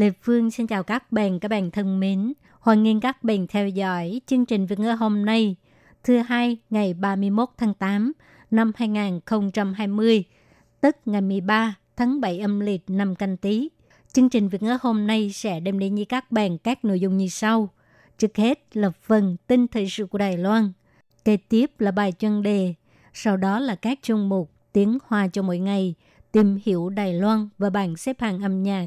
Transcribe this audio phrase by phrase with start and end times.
[0.00, 2.32] Lê Phương xin chào các bạn, các bạn thân mến.
[2.60, 5.56] Hoan nghênh các bạn theo dõi chương trình Việt ngữ hôm nay,
[6.04, 8.12] thứ hai ngày 31 tháng 8
[8.50, 10.24] năm 2020,
[10.80, 13.68] tức ngày 13 tháng 7 âm lịch năm canh tí.
[14.12, 17.16] Chương trình Việt ngữ hôm nay sẽ đem đến với các bạn các nội dung
[17.16, 17.68] như sau.
[18.18, 20.72] Trước hết là phần tin thời sự của Đài Loan.
[21.24, 22.74] Kế tiếp là bài chuyên đề.
[23.14, 25.94] Sau đó là các chương mục tiếng hoa cho mỗi ngày,
[26.32, 28.86] tìm hiểu Đài Loan và bảng xếp hạng âm nhạc.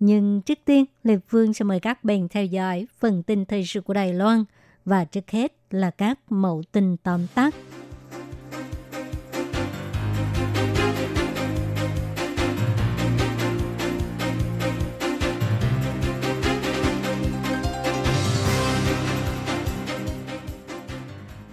[0.00, 3.80] Nhưng trước tiên, Lê Phương sẽ mời các bạn theo dõi phần tin thời sự
[3.80, 4.44] của Đài Loan
[4.84, 7.54] và trước hết là các mẫu tin tóm tắt.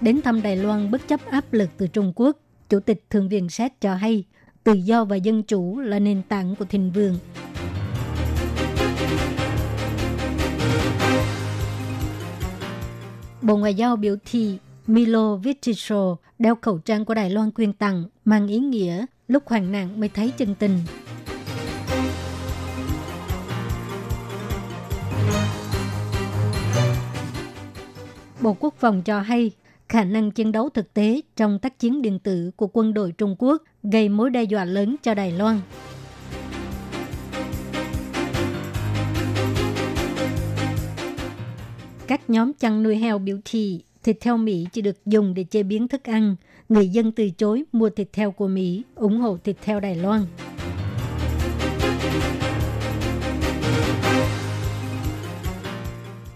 [0.01, 2.37] Đến thăm Đài Loan bất chấp áp lực từ Trung Quốc,
[2.69, 4.23] Chủ tịch Thượng viện Séc cho hay
[4.63, 7.17] tự do và dân chủ là nền tảng của thịnh vượng.
[13.45, 14.57] Bộ Ngoại giao biểu thị
[14.87, 19.71] Milo Vitiso đeo khẩu trang của Đài Loan quyên tặng mang ý nghĩa lúc hoạn
[19.71, 20.79] nạn mới thấy chân tình.
[28.41, 29.51] Bộ Quốc phòng cho hay,
[29.89, 33.35] khả năng chiến đấu thực tế trong tác chiến điện tử của quân đội Trung
[33.39, 35.59] Quốc gây mối đe dọa lớn cho Đài Loan.
[42.07, 45.63] Các nhóm chăn nuôi heo biểu thị thịt heo Mỹ chỉ được dùng để chế
[45.63, 46.35] biến thức ăn.
[46.69, 50.25] Người dân từ chối mua thịt heo của Mỹ, ủng hộ thịt heo Đài Loan.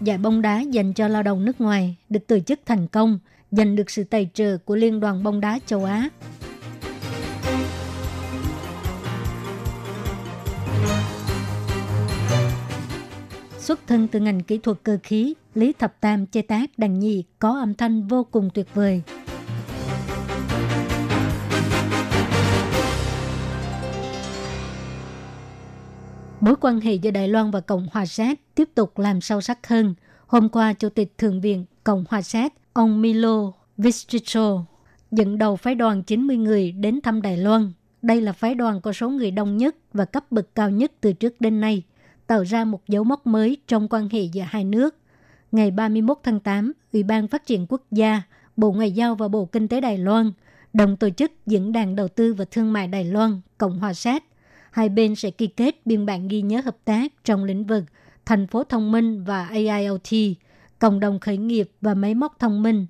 [0.00, 3.18] Giải bóng đá dành cho lao động nước ngoài được tổ chức thành công,
[3.50, 6.08] giành được sự tài trợ của Liên đoàn bóng đá châu Á.
[13.70, 17.24] Xuất thân từ ngành kỹ thuật cơ khí, Lý Thập Tam chế tác đàn nhị
[17.38, 19.02] có âm thanh vô cùng tuyệt vời.
[26.40, 29.66] Mối quan hệ giữa Đài Loan và Cộng hòa Séc tiếp tục làm sâu sắc
[29.68, 29.94] hơn.
[30.26, 34.64] Hôm qua, Chủ tịch Thượng viện Cộng hòa Séc, ông Milo Vistricho,
[35.10, 37.72] dẫn đầu phái đoàn 90 người đến thăm Đài Loan.
[38.02, 41.12] Đây là phái đoàn có số người đông nhất và cấp bậc cao nhất từ
[41.12, 41.82] trước đến nay,
[42.30, 44.96] tạo ra một dấu mốc mới trong quan hệ giữa hai nước.
[45.52, 48.22] Ngày 31 tháng 8, Ủy ban Phát triển Quốc gia,
[48.56, 50.32] Bộ Ngoại giao và Bộ Kinh tế Đài Loan
[50.72, 54.22] đồng tổ chức Diễn đàn Đầu tư và Thương mại Đài Loan, Cộng hòa Séc
[54.70, 57.84] hai bên sẽ ký kết biên bản ghi nhớ hợp tác trong lĩnh vực
[58.26, 60.08] thành phố thông minh và AIoT,
[60.78, 62.86] cộng đồng khởi nghiệp và máy móc thông minh.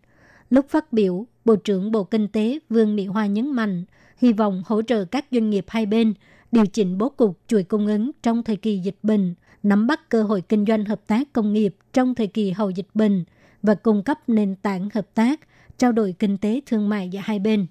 [0.51, 3.85] Lúc phát biểu, Bộ trưởng Bộ Kinh tế Vương Mỹ Hoa nhấn mạnh,
[4.17, 6.15] hy vọng hỗ trợ các doanh nghiệp hai bên
[6.53, 10.23] điều chỉnh bố cục chuỗi cung ứng trong thời kỳ dịch bệnh, nắm bắt cơ
[10.23, 13.25] hội kinh doanh hợp tác công nghiệp trong thời kỳ hậu dịch bệnh
[13.63, 15.41] và cung cấp nền tảng hợp tác,
[15.79, 17.67] trao đổi kinh tế thương mại giữa hai bên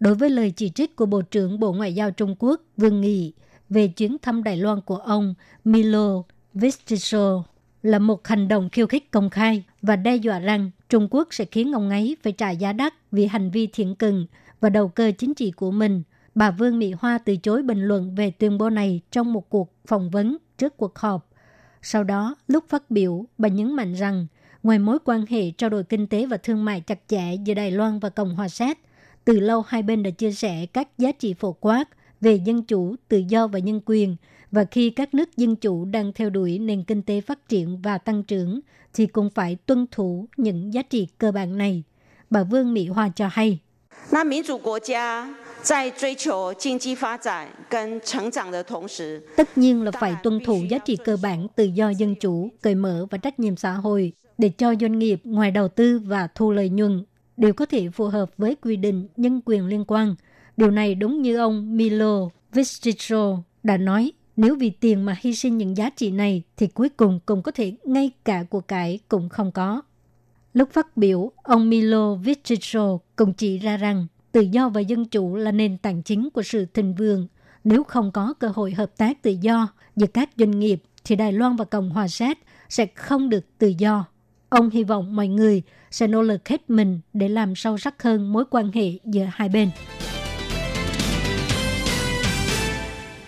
[0.00, 3.32] đối với lời chỉ trích của Bộ trưởng Bộ Ngoại giao Trung Quốc Vương Nghị
[3.68, 5.34] về chuyến thăm Đài Loan của ông
[5.64, 6.22] Milo
[6.54, 7.44] Vistiso
[7.82, 11.44] là một hành động khiêu khích công khai và đe dọa rằng Trung Quốc sẽ
[11.44, 14.26] khiến ông ấy phải trả giá đắt vì hành vi thiện cừng
[14.60, 16.02] và đầu cơ chính trị của mình.
[16.35, 19.73] Bà Vương Mỹ Hoa từ chối bình luận về tuyên bố này trong một cuộc
[19.87, 21.29] phỏng vấn trước cuộc họp.
[21.81, 24.27] Sau đó, lúc phát biểu, bà nhấn mạnh rằng
[24.63, 27.71] ngoài mối quan hệ trao đổi kinh tế và thương mại chặt chẽ giữa Đài
[27.71, 28.77] Loan và Cộng hòa Séc,
[29.25, 31.85] từ lâu hai bên đã chia sẻ các giá trị phổ quát
[32.21, 34.15] về dân chủ, tự do và nhân quyền.
[34.51, 37.97] Và khi các nước dân chủ đang theo đuổi nền kinh tế phát triển và
[37.97, 38.59] tăng trưởng,
[38.93, 41.83] thì cũng phải tuân thủ những giá trị cơ bản này.
[42.29, 43.59] Bà Vương Mỹ Hoa cho hay.
[44.09, 45.29] 那民主国家
[45.63, 52.49] 在追求经济发展跟成长的同时， Tất nhiên là phải tuân thủ giá trị cơ bản tự do dân chủ,
[52.61, 56.27] cởi mở và trách nhiệm xã hội để cho doanh nghiệp ngoài đầu tư và
[56.35, 57.05] thu lợi nhuận
[57.37, 60.15] đều có thể phù hợp với quy định nhân quyền liên quan.
[60.57, 65.57] Điều này đúng như ông Milo Visticho đã nói, nếu vì tiền mà hy sinh
[65.57, 69.29] những giá trị này thì cuối cùng cũng có thể ngay cả của cải cũng
[69.29, 69.81] không có.
[70.53, 75.36] Lúc phát biểu, ông Milo Visticho cũng chỉ ra rằng tự do và dân chủ
[75.36, 77.26] là nền tảng chính của sự thịnh vượng,
[77.64, 81.32] Nếu không có cơ hội hợp tác tự do giữa các doanh nghiệp, thì Đài
[81.32, 82.38] Loan và Cộng hòa Séc
[82.68, 84.04] sẽ không được tự do.
[84.48, 88.32] Ông hy vọng mọi người sẽ nỗ lực hết mình để làm sâu sắc hơn
[88.32, 89.70] mối quan hệ giữa hai bên.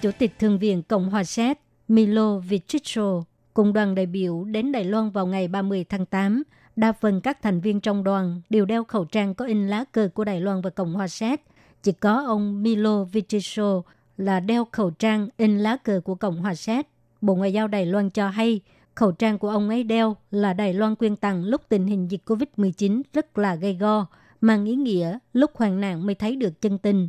[0.01, 1.59] Chủ tịch Thượng viện Cộng hòa Séc
[1.89, 3.25] Milo Vichicho
[3.55, 6.43] cùng đoàn đại biểu đến Đài Loan vào ngày 30 tháng 8.
[6.79, 10.09] Đa phần các thành viên trong đoàn đều đeo khẩu trang có in lá cờ
[10.15, 11.41] của Đài Loan và Cộng hòa Séc.
[11.83, 13.83] Chỉ có ông Milo Vichicho
[14.17, 16.87] là đeo khẩu trang in lá cờ của Cộng hòa Séc.
[17.21, 18.61] Bộ Ngoại giao Đài Loan cho hay
[18.95, 22.23] khẩu trang của ông ấy đeo là Đài Loan quyên tặng lúc tình hình dịch
[22.27, 24.07] COVID-19 rất là gây go,
[24.41, 27.09] mang ý nghĩa lúc hoạn nạn mới thấy được chân tình.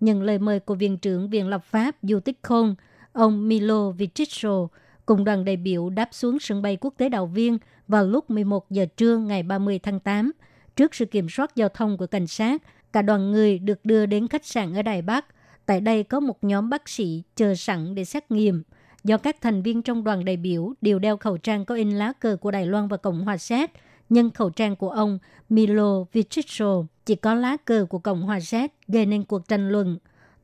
[0.00, 2.74] Nhận lời mời của Viện trưởng Viện Lập pháp Du Tích Khôn,
[3.12, 4.68] ông Milo Vichicho
[5.06, 7.58] cùng đoàn đại biểu đáp xuống sân bay quốc tế Đào Viên
[7.88, 10.32] vào lúc 11 giờ trưa ngày 30 tháng 8.
[10.76, 12.62] Trước sự kiểm soát giao thông của cảnh sát,
[12.92, 15.26] cả đoàn người được đưa đến khách sạn ở Đài Bắc.
[15.66, 18.62] Tại đây có một nhóm bác sĩ chờ sẵn để xét nghiệm.
[19.04, 22.12] Do các thành viên trong đoàn đại biểu đều đeo khẩu trang có in lá
[22.12, 23.70] cờ của Đài Loan và Cộng hòa Séc,
[24.08, 25.18] nhưng khẩu trang của ông
[25.48, 29.98] Milo Vichicho chỉ có lá cờ của Cộng hòa Séc gây nên cuộc tranh luận.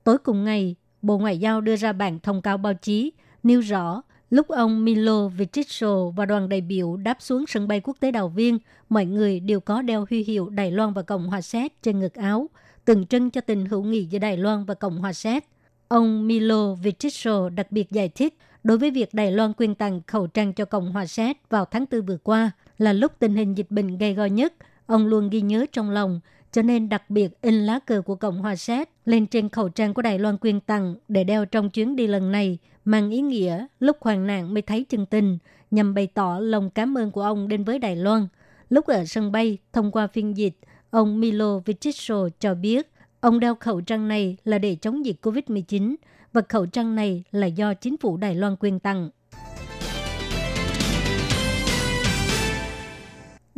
[0.04, 4.02] Tối cùng ngày, Bộ Ngoại giao đưa ra bản thông cáo báo chí nêu rõ
[4.30, 8.28] lúc ông Milo Vichicho và đoàn đại biểu đáp xuống sân bay quốc tế Đào
[8.28, 12.00] Viên, mọi người đều có đeo huy hiệu Đài Loan và Cộng hòa Séc trên
[12.00, 12.48] ngực áo,
[12.84, 15.44] tượng trưng cho tình hữu nghị giữa Đài Loan và Cộng hòa Séc.
[15.88, 20.26] Ông Milo Vichicho đặc biệt giải thích đối với việc Đài Loan quyên tặng khẩu
[20.26, 23.70] trang cho Cộng hòa Séc vào tháng 4 vừa qua là lúc tình hình dịch
[23.70, 24.54] bệnh gây go nhất,
[24.86, 26.20] ông luôn ghi nhớ trong lòng,
[26.52, 29.94] cho nên đặc biệt in lá cờ của Cộng hòa Séc lên trên khẩu trang
[29.94, 33.66] của Đài Loan quyên tặng để đeo trong chuyến đi lần này, mang ý nghĩa
[33.80, 35.38] lúc hoạn nạn mới thấy chân tình,
[35.70, 38.26] nhằm bày tỏ lòng cảm ơn của ông đến với Đài Loan.
[38.68, 40.58] Lúc ở sân bay, thông qua phiên dịch,
[40.90, 42.90] ông Milo Vichicho cho biết
[43.20, 45.94] ông đeo khẩu trang này là để chống dịch COVID-19
[46.32, 49.10] và khẩu trang này là do chính phủ Đài Loan quyên tặng.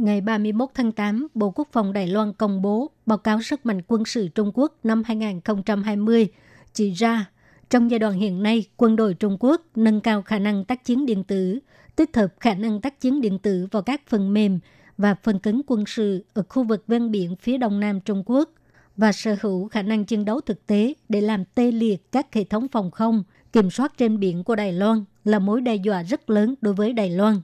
[0.03, 3.81] Ngày 31 tháng 8, Bộ Quốc phòng Đài Loan công bố báo cáo sức mạnh
[3.87, 6.29] quân sự Trung Quốc năm 2020,
[6.73, 7.27] chỉ ra
[7.71, 11.07] trong giai đoạn hiện nay, quân đội Trung Quốc nâng cao khả năng tác chiến
[11.07, 11.59] điện tử,
[11.97, 14.59] tích hợp khả năng tác chiến điện tử vào các phần mềm
[14.99, 18.51] và phần cứng quân sự ở khu vực ven biển phía đông nam Trung Quốc–
[18.97, 22.45] và sở hữu khả năng chiến đấu thực tế để làm tê liệt các hệ
[22.45, 26.31] thống phòng không, kiểm soát trên biển của Đài Loan là mối đe dọa rất
[26.31, 27.41] lớn đối với Đài Loan.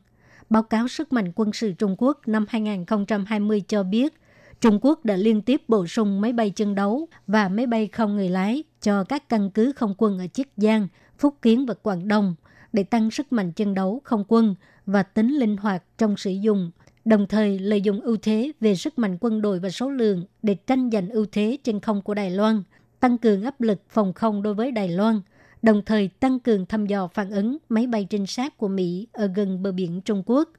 [0.51, 4.15] Báo cáo sức mạnh quân sự Trung Quốc năm 2020 cho biết,
[4.61, 8.17] Trung Quốc đã liên tiếp bổ sung máy bay chân đấu và máy bay không
[8.17, 12.09] người lái cho các căn cứ không quân ở Chiết Giang, Phúc Kiến và Quảng
[12.09, 12.35] Đông
[12.73, 14.55] để tăng sức mạnh chân đấu không quân
[14.87, 16.71] và tính linh hoạt trong sử dụng
[17.05, 20.55] đồng thời lợi dụng ưu thế về sức mạnh quân đội và số lượng để
[20.55, 22.63] tranh giành ưu thế trên không của Đài Loan,
[23.01, 25.21] tăng cường áp lực phòng không đối với Đài Loan,
[25.63, 29.27] đồng thời tăng cường thăm dò phản ứng máy bay trinh sát của Mỹ ở
[29.27, 30.51] gần bờ biển Trung Quốc.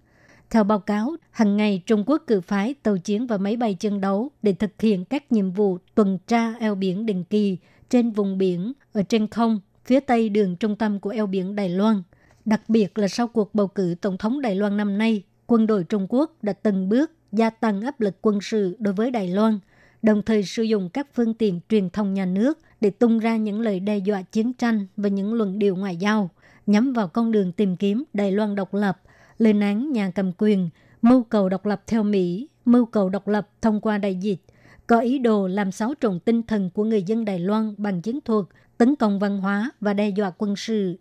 [0.49, 4.01] Theo báo cáo, hàng ngày Trung Quốc cử phái tàu chiến và máy bay chiến
[4.01, 7.57] đấu để thực hiện các nhiệm vụ tuần tra eo biển định kỳ
[7.89, 11.69] trên vùng biển ở trên không, phía tây đường trung tâm của eo biển Đài
[11.69, 12.03] Loan.
[12.45, 15.83] Đặc biệt là sau cuộc bầu cử Tổng thống Đài Loan năm nay, quân đội
[15.83, 19.59] Trung Quốc đã từng bước gia tăng áp lực quân sự đối với Đài Loan,
[20.01, 23.61] đồng thời sử dụng các phương tiện truyền thông nhà nước để tung ra những
[23.61, 26.29] lời đe dọa chiến tranh và những luận điệu ngoại giao
[26.67, 29.01] nhắm vào con đường tìm kiếm Đài Loan độc lập,
[29.37, 30.69] lên án nhà cầm quyền,
[31.01, 34.39] mưu cầu độc lập theo Mỹ, mưu cầu độc lập thông qua đại dịch,
[34.87, 38.19] có ý đồ làm xáo trộn tinh thần của người dân Đài Loan bằng chiến
[38.21, 38.45] thuật,
[38.77, 40.97] tấn công văn hóa và đe dọa quân sự.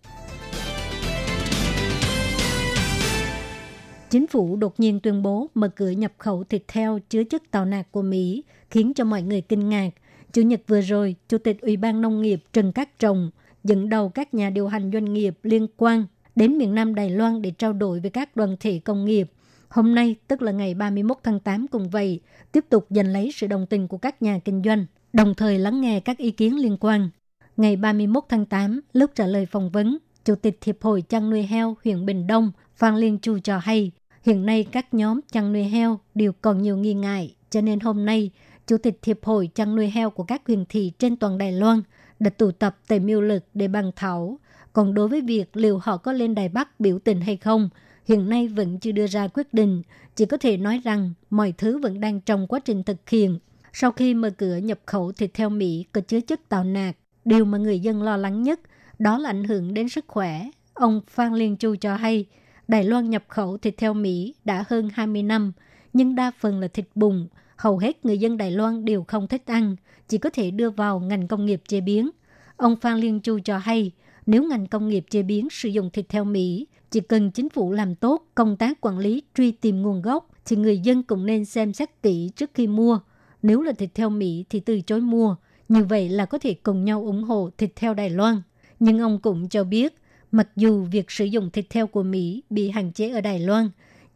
[4.11, 7.65] Chính phủ đột nhiên tuyên bố mở cửa nhập khẩu thịt heo chứa chất tàu
[7.65, 9.91] nạc của Mỹ, khiến cho mọi người kinh ngạc.
[10.33, 13.31] Chủ nhật vừa rồi, Chủ tịch Ủy ban Nông nghiệp Trần Cát Trồng
[13.65, 16.07] dẫn đầu các nhà điều hành doanh nghiệp liên quan
[16.37, 19.31] đến miền Nam Đài Loan để trao đổi với các đoàn thể công nghiệp.
[19.69, 22.21] Hôm nay, tức là ngày 31 tháng 8 cùng vậy,
[22.53, 25.81] tiếp tục giành lấy sự đồng tình của các nhà kinh doanh, đồng thời lắng
[25.81, 27.11] nghe các ý kiến liên quan.
[27.57, 31.43] Ngày 31 tháng 8, lúc trả lời phỏng vấn, Chủ tịch Hiệp hội chăn nuôi
[31.43, 33.91] heo huyện Bình Đông Phan Liên Chu cho hay,
[34.23, 38.07] hiện nay các nhóm chăn nuôi heo đều còn nhiều nghi ngại, cho nên hôm
[38.07, 38.31] nay,
[38.69, 41.83] Chủ tịch Hiệp hội chăn nuôi heo của các huyện thị trên toàn Đài Loan
[42.21, 44.39] đã tụ tập tại miêu lực để bàn thảo.
[44.73, 47.69] Còn đối với việc liệu họ có lên Đài Bắc biểu tình hay không,
[48.05, 49.83] hiện nay vẫn chưa đưa ra quyết định,
[50.17, 53.39] chỉ có thể nói rằng mọi thứ vẫn đang trong quá trình thực hiện.
[53.73, 57.45] Sau khi mở cửa nhập khẩu thịt theo Mỹ có chứa chất tạo nạc, điều
[57.45, 58.61] mà người dân lo lắng nhất
[58.99, 60.49] đó là ảnh hưởng đến sức khỏe.
[60.75, 62.27] Ông Phan Liên Chu cho hay,
[62.69, 65.53] Đài Loan nhập khẩu thịt theo Mỹ đã hơn 20 năm,
[65.93, 67.29] nhưng đa phần là thịt bùng.
[67.59, 69.77] Hầu hết người dân Đài Loan đều không thích ăn,
[70.09, 72.11] chỉ có thể đưa vào ngành công nghiệp chế biến.
[72.57, 73.93] Ông Phan Liên Chu cho hay,
[74.27, 77.73] nếu ngành công nghiệp chế biến sử dụng thịt heo Mỹ, chỉ cần chính phủ
[77.73, 81.45] làm tốt công tác quản lý truy tìm nguồn gốc, thì người dân cũng nên
[81.45, 83.01] xem xét kỹ trước khi mua.
[83.43, 85.37] Nếu là thịt heo Mỹ thì từ chối mua.
[85.69, 88.43] Như vậy là có thể cùng nhau ủng hộ thịt heo Đài Loan.
[88.81, 89.95] Nhưng ông cũng cho biết,
[90.33, 93.71] mặc dù việc sử dụng thịt heo của Mỹ bị hạn chế ở Đài Loan,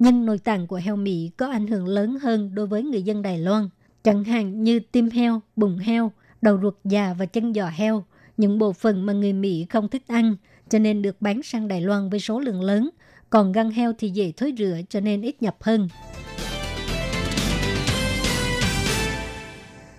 [0.04, 3.22] nhưng nội tạng của heo Mỹ có ảnh hưởng lớn hơn đối với người dân
[3.22, 3.68] Đài Loan.
[4.04, 8.04] Chẳng hạn như tim heo, bụng heo, đầu ruột già và chân giò heo,
[8.36, 10.36] những bộ phận mà người Mỹ không thích ăn,
[10.68, 12.90] cho nên được bán sang Đài Loan với số lượng lớn.
[13.30, 15.88] Còn gan heo thì dễ thối rửa cho nên ít nhập hơn.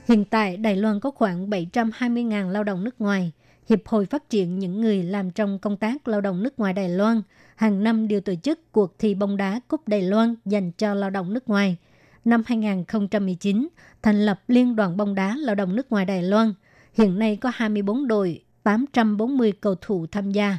[0.07, 3.31] Hiện tại, Đài Loan có khoảng 720.000 lao động nước ngoài.
[3.69, 6.89] Hiệp hội phát triển những người làm trong công tác lao động nước ngoài Đài
[6.89, 7.21] Loan
[7.55, 11.09] hàng năm đều tổ chức cuộc thi bóng đá Cúp Đài Loan dành cho lao
[11.09, 11.77] động nước ngoài.
[12.25, 13.67] Năm 2019,
[14.01, 16.53] thành lập Liên đoàn bóng đá lao động nước ngoài Đài Loan.
[16.93, 20.57] Hiện nay có 24 đội, 840 cầu thủ tham gia.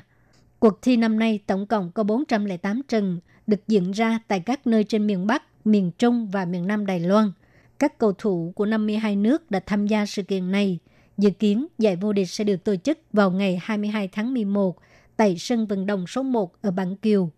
[0.59, 4.85] Cuộc thi năm nay tổng cộng có 408 trận, được diễn ra tại các nơi
[4.85, 7.33] trên miền Bắc, miền Trung và miền Nam Đài Loan–
[7.79, 10.79] các cầu thủ của 52 nước đã tham gia sự kiện này.
[11.19, 14.77] Dự kiến giải vô địch sẽ được tổ chức vào ngày 22 tháng 11
[15.17, 17.31] tại sân vận động số 1 ở Bản Kiều.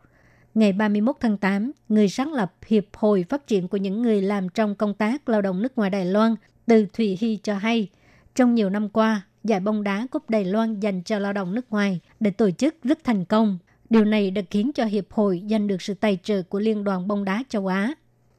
[0.54, 4.48] Ngày 31 tháng 8, người sáng lập Hiệp hội Phát triển của những người làm
[4.48, 6.34] trong công tác lao động nước ngoài Đài Loan
[6.66, 7.88] từ Thụy Hy cho hay,
[8.34, 11.70] trong nhiều năm qua, giải bóng đá Cúp Đài Loan dành cho lao động nước
[11.70, 13.58] ngoài được tổ chức rất thành công.
[13.90, 17.08] Điều này đã khiến cho Hiệp hội giành được sự tài trợ của Liên đoàn
[17.08, 17.94] bóng đá châu Á.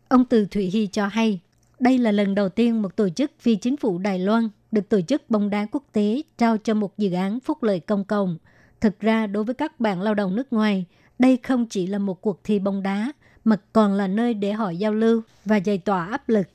[0.08, 1.40] Ông Từ Thụy Hy cho hay,
[1.80, 5.02] đây là lần đầu tiên một tổ chức phi chính phủ Đài Loan được tổ
[5.02, 8.38] chức bóng đá quốc tế trao cho một dự án phúc lợi công cộng.
[8.82, 10.86] Thực ra, đối với các bạn lao động nước ngoài,
[11.20, 13.12] đây không chỉ là một cuộc thi bóng đá,
[13.44, 16.48] mà còn là nơi để họ giao lưu và giải tỏa áp lực.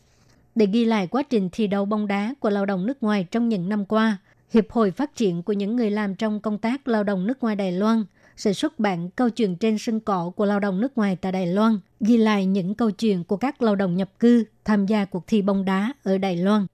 [0.55, 3.49] Để ghi lại quá trình thi đấu bóng đá của lao động nước ngoài trong
[3.49, 4.19] những năm qua,
[4.51, 7.57] Hiệp hội Phát triển của những người làm trong công tác lao động nước ngoài
[7.57, 8.05] Đài Loan–
[8.37, 11.47] sẽ xuất bản câu chuyện trên sân cỏ của lao động nước ngoài tại Đài
[11.47, 15.27] Loan, ghi lại những câu chuyện của các lao động nhập cư tham gia cuộc
[15.27, 16.67] thi bóng đá ở Đài Loan.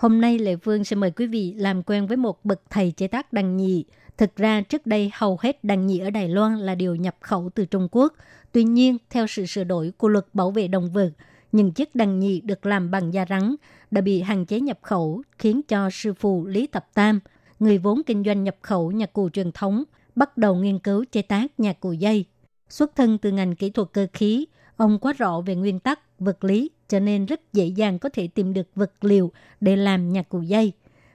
[0.00, 3.06] Hôm nay Lệ Phương sẽ mời quý vị làm quen với một bậc thầy chế
[3.06, 3.84] tác đàn nhị.
[4.16, 7.50] Thực ra trước đây hầu hết đàn nhị ở Đài Loan là điều nhập khẩu
[7.54, 8.14] từ Trung Quốc.
[8.52, 11.10] Tuy nhiên, theo sự sửa đổi của luật bảo vệ động vật,
[11.52, 13.54] những chiếc đàn nhị được làm bằng da rắn
[13.90, 17.20] đã bị hạn chế nhập khẩu, khiến cho sư phụ Lý Tập Tam,
[17.58, 19.84] người vốn kinh doanh nhập khẩu nhạc cụ truyền thống,
[20.16, 22.24] bắt đầu nghiên cứu chế tác nhạc cụ dây.
[22.68, 26.44] Xuất thân từ ngành kỹ thuật cơ khí, ông quá rõ về nguyên tắc, vật
[26.44, 30.28] lý, cho nên rất dễ dàng có thể tìm được vật liệu để làm nhạc
[30.28, 30.72] cụ dây.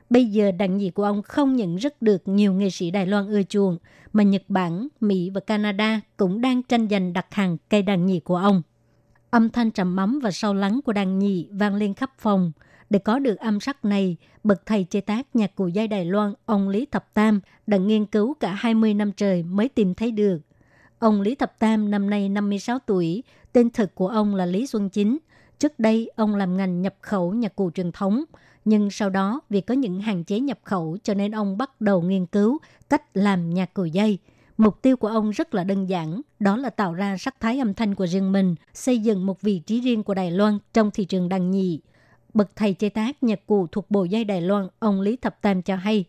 [0.10, 3.28] Bây giờ đàn nhị của ông không những rất được nhiều nghệ sĩ Đài Loan
[3.28, 3.78] ưa chuộng,
[4.14, 8.20] mà Nhật Bản, Mỹ và Canada cũng đang tranh giành đặt hàng cây đàn nhị
[8.20, 8.62] của ông.
[9.30, 12.52] Âm thanh trầm mắm và sâu lắng của đàn nhị vang lên khắp phòng.
[12.90, 16.34] Để có được âm sắc này, bậc thầy chế tác nhạc cụ dây Đài Loan,
[16.46, 20.40] ông Lý Thập Tam, đã nghiên cứu cả 20 năm trời mới tìm thấy được.
[21.00, 24.90] Ông Lý Thập Tam năm nay 56 tuổi, tên thật của ông là Lý Xuân
[24.90, 25.18] Chính.
[25.60, 28.24] Trước đây, ông làm ngành nhập khẩu nhạc cụ truyền thống,
[28.66, 32.02] nhưng sau đó vì có những hạn chế nhập khẩu cho nên ông bắt đầu
[32.02, 32.58] nghiên cứu
[32.90, 34.18] cách làm nhạc cụ dây–
[34.58, 37.74] Mục tiêu của ông rất là đơn giản, đó là tạo ra sắc thái âm
[37.74, 41.06] thanh của riêng mình, xây dựng một vị trí riêng của Đài Loan trong thị
[41.06, 41.80] trường đàn nhị.
[42.34, 45.62] Bậc thầy chế tác nhạc cụ thuộc bộ dây Đài Loan, ông Lý Thập Tam
[45.62, 46.06] cho hay.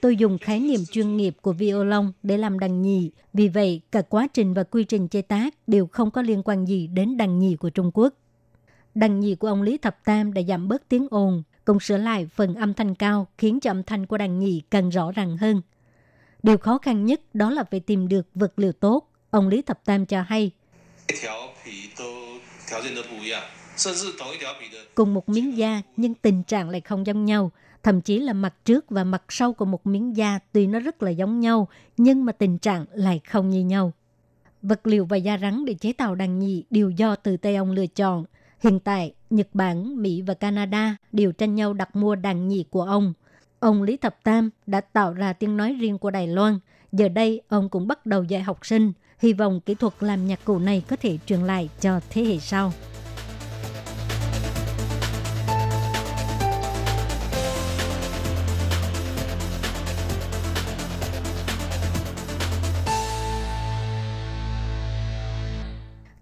[0.00, 4.02] Tôi dùng khái niệm chuyên nghiệp của violon để làm đàn nhị, vì vậy cả
[4.02, 7.38] quá trình và quy trình chế tác đều không có liên quan gì đến đàn
[7.38, 8.14] nhị của Trung Quốc.
[8.94, 12.28] Đàn nhị của ông Lý Thập Tam đã giảm bớt tiếng ồn, cùng sửa lại
[12.34, 15.62] phần âm thanh cao khiến cho âm thanh của đàn nhị càng rõ ràng hơn.
[16.42, 19.84] Điều khó khăn nhất đó là phải tìm được vật liệu tốt, ông Lý Thập
[19.84, 20.50] Tam cho hay.
[24.94, 27.50] Cùng một miếng da nhưng tình trạng lại không giống nhau.
[27.82, 31.02] Thậm chí là mặt trước và mặt sau của một miếng da tuy nó rất
[31.02, 33.92] là giống nhau nhưng mà tình trạng lại không như nhau.
[34.62, 37.70] Vật liệu và da rắn để chế tạo đàn nhị đều do từ tây ông
[37.70, 38.24] lựa chọn–
[38.62, 42.82] Hiện tại, Nhật Bản, Mỹ và Canada đều tranh nhau đặt mua đàn nhị của
[42.82, 43.12] ông.
[43.60, 46.58] Ông Lý Thập Tam đã tạo ra tiếng nói riêng của Đài Loan.
[46.92, 48.92] Giờ đây, ông cũng bắt đầu dạy học sinh.
[49.18, 52.38] Hy vọng kỹ thuật làm nhạc cụ này có thể truyền lại cho thế hệ
[52.38, 52.72] sau.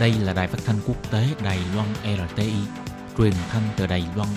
[0.00, 1.88] Đây là đài phát thanh quốc tế Đài Loan
[2.28, 2.52] RTI,
[3.18, 4.28] truyền thanh từ Đài Loan.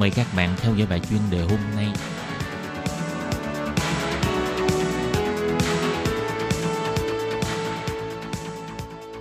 [0.00, 1.86] Mời các bạn theo dõi bài chuyên đề hôm nay.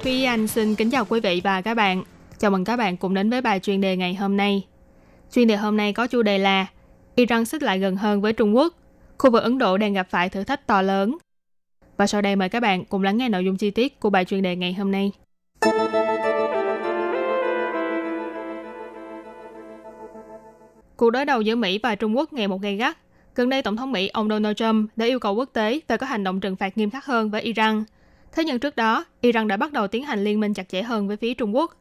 [0.03, 2.03] Thúy Anh xin kính chào quý vị và các bạn.
[2.37, 4.67] Chào mừng các bạn cùng đến với bài chuyên đề ngày hôm nay.
[5.31, 6.65] Chuyên đề hôm nay có chủ đề là
[7.15, 8.73] Iran xích lại gần hơn với Trung Quốc.
[9.17, 11.17] Khu vực Ấn Độ đang gặp phải thử thách to lớn.
[11.97, 14.25] Và sau đây mời các bạn cùng lắng nghe nội dung chi tiết của bài
[14.25, 15.11] chuyên đề ngày hôm nay.
[20.97, 22.97] Cuộc đối đầu giữa Mỹ và Trung Quốc ngày một gay gắt.
[23.35, 26.07] Gần đây, Tổng thống Mỹ ông Donald Trump đã yêu cầu quốc tế về có
[26.07, 27.83] hành động trừng phạt nghiêm khắc hơn với Iran.
[28.31, 31.07] Thế nhưng trước đó, Iran đã bắt đầu tiến hành liên minh chặt chẽ hơn
[31.07, 31.77] với phía Trung Quốc.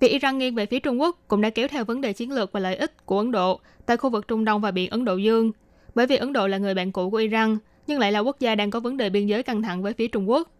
[0.00, 2.52] Việc Iran nghiêng về phía Trung Quốc cũng đã kéo theo vấn đề chiến lược
[2.52, 5.16] và lợi ích của Ấn Độ tại khu vực Trung Đông và biển Ấn Độ
[5.16, 5.52] Dương.
[5.94, 8.54] Bởi vì Ấn Độ là người bạn cũ của Iran, nhưng lại là quốc gia
[8.54, 10.50] đang có vấn đề biên giới căng thẳng với phía Trung Quốc.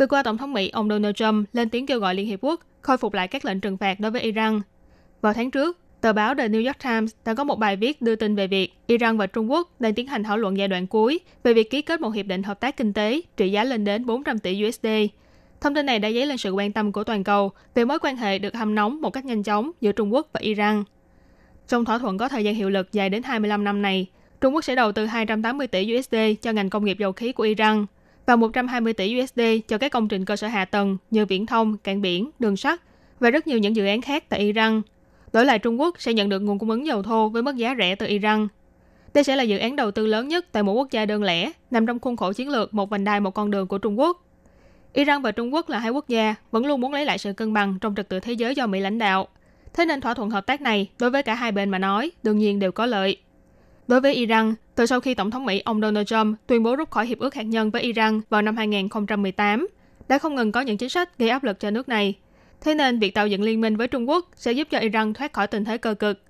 [0.00, 2.60] Vừa qua, Tổng thống Mỹ ông Donald Trump lên tiếng kêu gọi Liên Hiệp Quốc
[2.80, 4.60] khôi phục lại các lệnh trừng phạt đối với Iran.
[5.20, 8.16] Vào tháng trước, tờ báo The New York Times đã có một bài viết đưa
[8.16, 11.20] tin về việc Iran và Trung Quốc đang tiến hành thảo luận giai đoạn cuối
[11.42, 14.06] về việc ký kết một hiệp định hợp tác kinh tế trị giá lên đến
[14.06, 14.86] 400 tỷ USD.
[15.60, 18.16] Thông tin này đã dấy lên sự quan tâm của toàn cầu về mối quan
[18.16, 20.84] hệ được hâm nóng một cách nhanh chóng giữa Trung Quốc và Iran.
[21.68, 24.06] Trong thỏa thuận có thời gian hiệu lực dài đến 25 năm này,
[24.40, 27.42] Trung Quốc sẽ đầu tư 280 tỷ USD cho ngành công nghiệp dầu khí của
[27.42, 27.86] Iran
[28.30, 31.76] và 120 tỷ USD cho các công trình cơ sở hạ tầng như viễn thông,
[31.76, 32.80] cảng biển, đường sắt
[33.20, 34.82] và rất nhiều những dự án khác tại Iran.
[35.32, 37.74] Đổi lại Trung Quốc sẽ nhận được nguồn cung ứng dầu thô với mức giá
[37.78, 38.48] rẻ từ Iran.
[39.14, 41.52] Đây sẽ là dự án đầu tư lớn nhất tại một quốc gia đơn lẻ,
[41.70, 44.24] nằm trong khuôn khổ chiến lược một vành đai một con đường của Trung Quốc.
[44.92, 47.52] Iran và Trung Quốc là hai quốc gia vẫn luôn muốn lấy lại sự cân
[47.52, 49.28] bằng trong trật tự thế giới do Mỹ lãnh đạo.
[49.74, 52.38] Thế nên thỏa thuận hợp tác này đối với cả hai bên mà nói đương
[52.38, 53.16] nhiên đều có lợi.
[53.90, 56.90] Đối với Iran, từ sau khi Tổng thống Mỹ ông Donald Trump tuyên bố rút
[56.90, 59.68] khỏi hiệp ước hạt nhân với Iran vào năm 2018,
[60.08, 62.14] đã không ngừng có những chính sách gây áp lực cho nước này.
[62.60, 65.32] Thế nên việc tạo dựng liên minh với Trung Quốc sẽ giúp cho Iran thoát
[65.32, 66.22] khỏi tình thế cơ cực.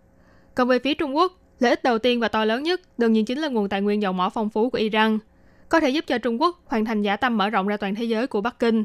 [0.55, 3.25] Còn về phía Trung Quốc, lợi ích đầu tiên và to lớn nhất đương nhiên
[3.25, 5.19] chính là nguồn tài nguyên dầu mỏ phong phú của Iran,
[5.69, 8.05] có thể giúp cho Trung Quốc hoàn thành giả tâm mở rộng ra toàn thế
[8.05, 8.85] giới của Bắc Kinh.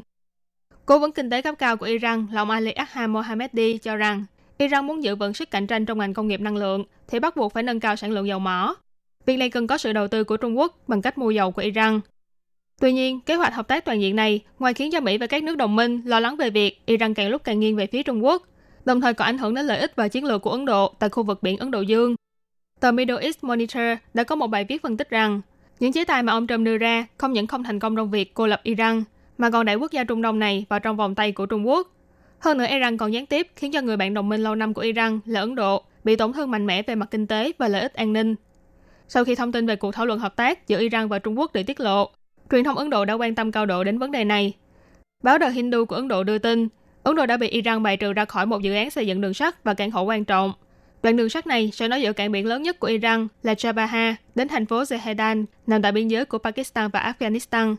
[0.86, 4.24] Cố vấn kinh tế cấp cao của Iran là ông Ali Akha Mohammadi cho rằng
[4.58, 7.36] Iran muốn giữ vững sức cạnh tranh trong ngành công nghiệp năng lượng thì bắt
[7.36, 8.74] buộc phải nâng cao sản lượng dầu mỏ.
[9.26, 11.62] Việc này cần có sự đầu tư của Trung Quốc bằng cách mua dầu của
[11.62, 12.00] Iran.
[12.80, 15.42] Tuy nhiên, kế hoạch hợp tác toàn diện này ngoài khiến cho Mỹ và các
[15.42, 18.24] nước đồng minh lo lắng về việc Iran càng lúc càng nghiêng về phía Trung
[18.24, 18.42] Quốc,
[18.84, 21.10] đồng thời còn ảnh hưởng đến lợi ích và chiến lược của Ấn Độ tại
[21.10, 22.14] khu vực biển Ấn Độ Dương.
[22.80, 23.82] Tờ Middle East Monitor
[24.14, 25.40] đã có một bài viết phân tích rằng
[25.80, 28.34] những chế tài mà ông Trump đưa ra không những không thành công trong việc
[28.34, 29.04] cô lập Iran,
[29.38, 31.95] mà còn đẩy quốc gia Trung Đông này vào trong vòng tay của Trung Quốc.
[32.38, 34.80] Hơn nữa, Iran còn gián tiếp khiến cho người bạn đồng minh lâu năm của
[34.80, 37.82] Iran là Ấn Độ bị tổn thương mạnh mẽ về mặt kinh tế và lợi
[37.82, 38.34] ích an ninh.
[39.08, 41.52] Sau khi thông tin về cuộc thảo luận hợp tác giữa Iran và Trung Quốc
[41.52, 42.10] được tiết lộ,
[42.50, 44.52] truyền thông Ấn Độ đã quan tâm cao độ đến vấn đề này.
[45.22, 46.68] Báo The Hindu của Ấn Độ đưa tin,
[47.02, 49.34] Ấn Độ đã bị Iran bài trừ ra khỏi một dự án xây dựng đường
[49.34, 50.52] sắt và cảng khẩu quan trọng.
[51.02, 54.16] Đoạn đường sắt này sẽ nối giữa cảng biển lớn nhất của Iran là Chabaha
[54.34, 57.76] đến thành phố Zehedan, nằm tại biên giới của Pakistan và Afghanistan.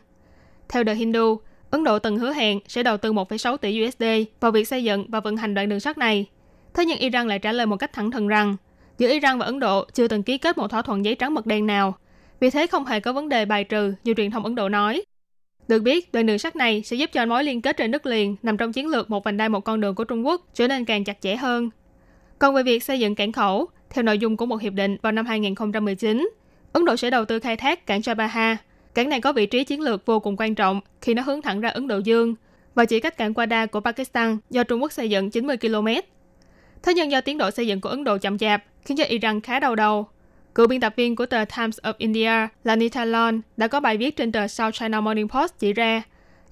[0.68, 4.04] Theo The Hindu, Ấn Độ từng hứa hẹn sẽ đầu tư 1,6 tỷ USD
[4.40, 6.26] vào việc xây dựng và vận hành đoạn đường sắt này.
[6.74, 8.56] Thế nhưng Iran lại trả lời một cách thẳng thừng rằng
[8.98, 11.46] giữa Iran và Ấn Độ chưa từng ký kết một thỏa thuận giấy trắng mực
[11.46, 11.94] đen nào.
[12.40, 15.02] Vì thế không hề có vấn đề bài trừ như truyền thông Ấn Độ nói.
[15.68, 18.36] Được biết, đoạn đường sắt này sẽ giúp cho mối liên kết trên đất liền
[18.42, 20.84] nằm trong chiến lược một vành đai một con đường của Trung Quốc trở nên
[20.84, 21.70] càng chặt chẽ hơn.
[22.38, 25.12] Còn về việc xây dựng cảng khẩu, theo nội dung của một hiệp định vào
[25.12, 26.30] năm 2019,
[26.72, 28.56] Ấn Độ sẽ đầu tư khai thác cảng Chabaha.
[28.98, 31.60] Cảng này có vị trí chiến lược vô cùng quan trọng khi nó hướng thẳng
[31.60, 32.34] ra Ấn Độ Dương
[32.74, 35.86] và chỉ cách cảng Quada của Pakistan do Trung Quốc xây dựng 90 km.
[36.82, 39.40] Thế nhưng do tiến độ xây dựng của Ấn Độ chậm chạp, khiến cho Iran
[39.40, 40.06] khá đau đầu.
[40.54, 42.30] Cựu biên tập viên của tờ Times of India
[42.64, 46.02] là Nita Lon đã có bài viết trên tờ South China Morning Post chỉ ra,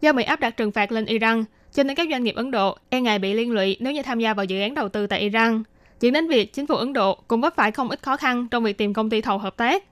[0.01, 2.77] do Mỹ áp đặt trừng phạt lên Iran, cho nên các doanh nghiệp Ấn Độ
[2.91, 5.21] e ngại bị liên lụy nếu như tham gia vào dự án đầu tư tại
[5.21, 5.63] Iran,
[6.01, 8.65] dẫn đến việc chính phủ Ấn Độ cũng vấp phải không ít khó khăn trong
[8.65, 9.85] việc tìm công ty thầu hợp tác.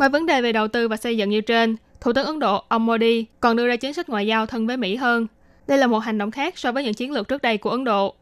[0.00, 2.64] Ngoài vấn đề về đầu tư và xây dựng như trên, Thủ tướng Ấn Độ
[2.68, 5.26] ông Modi còn đưa ra chính sách ngoại giao thân với Mỹ hơn.
[5.66, 7.84] Đây là một hành động khác so với những chiến lược trước đây của Ấn
[7.84, 8.14] Độ.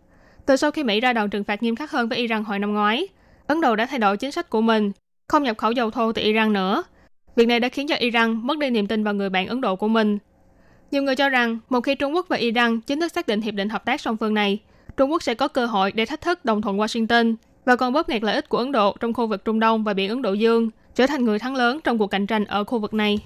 [0.46, 2.74] Từ sau khi Mỹ ra đòn trừng phạt nghiêm khắc hơn với Iran hồi năm
[2.74, 3.08] ngoái,
[3.46, 4.92] Ấn Độ đã thay đổi chính sách của mình,
[5.28, 6.82] không nhập khẩu dầu thô từ Iran nữa.
[7.36, 9.76] Việc này đã khiến cho Iran mất đi niềm tin vào người bạn Ấn Độ
[9.76, 10.18] của mình.
[10.90, 13.54] Nhiều người cho rằng, một khi Trung Quốc và Iran chính thức xác định hiệp
[13.54, 14.58] định hợp tác song phương này,
[14.96, 18.08] Trung Quốc sẽ có cơ hội để thách thức đồng thuận Washington và còn bóp
[18.08, 20.32] nghẹt lợi ích của Ấn Độ trong khu vực Trung Đông và biển Ấn Độ
[20.32, 23.18] Dương, trở thành người thắng lớn trong cuộc cạnh tranh ở khu vực này.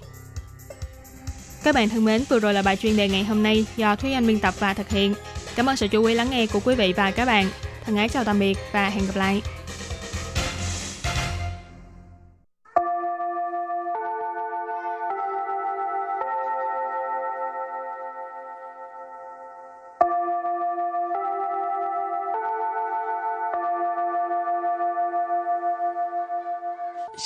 [1.65, 4.13] Các bạn thân mến, vừa rồi là bài chuyên đề ngày hôm nay do Thúy
[4.13, 5.15] Anh biên tập và thực hiện.
[5.57, 7.47] Cảm ơn sự chú ý lắng nghe của quý vị và các bạn.
[7.85, 9.43] Thân ái chào tạm biệt và hẹn gặp lại.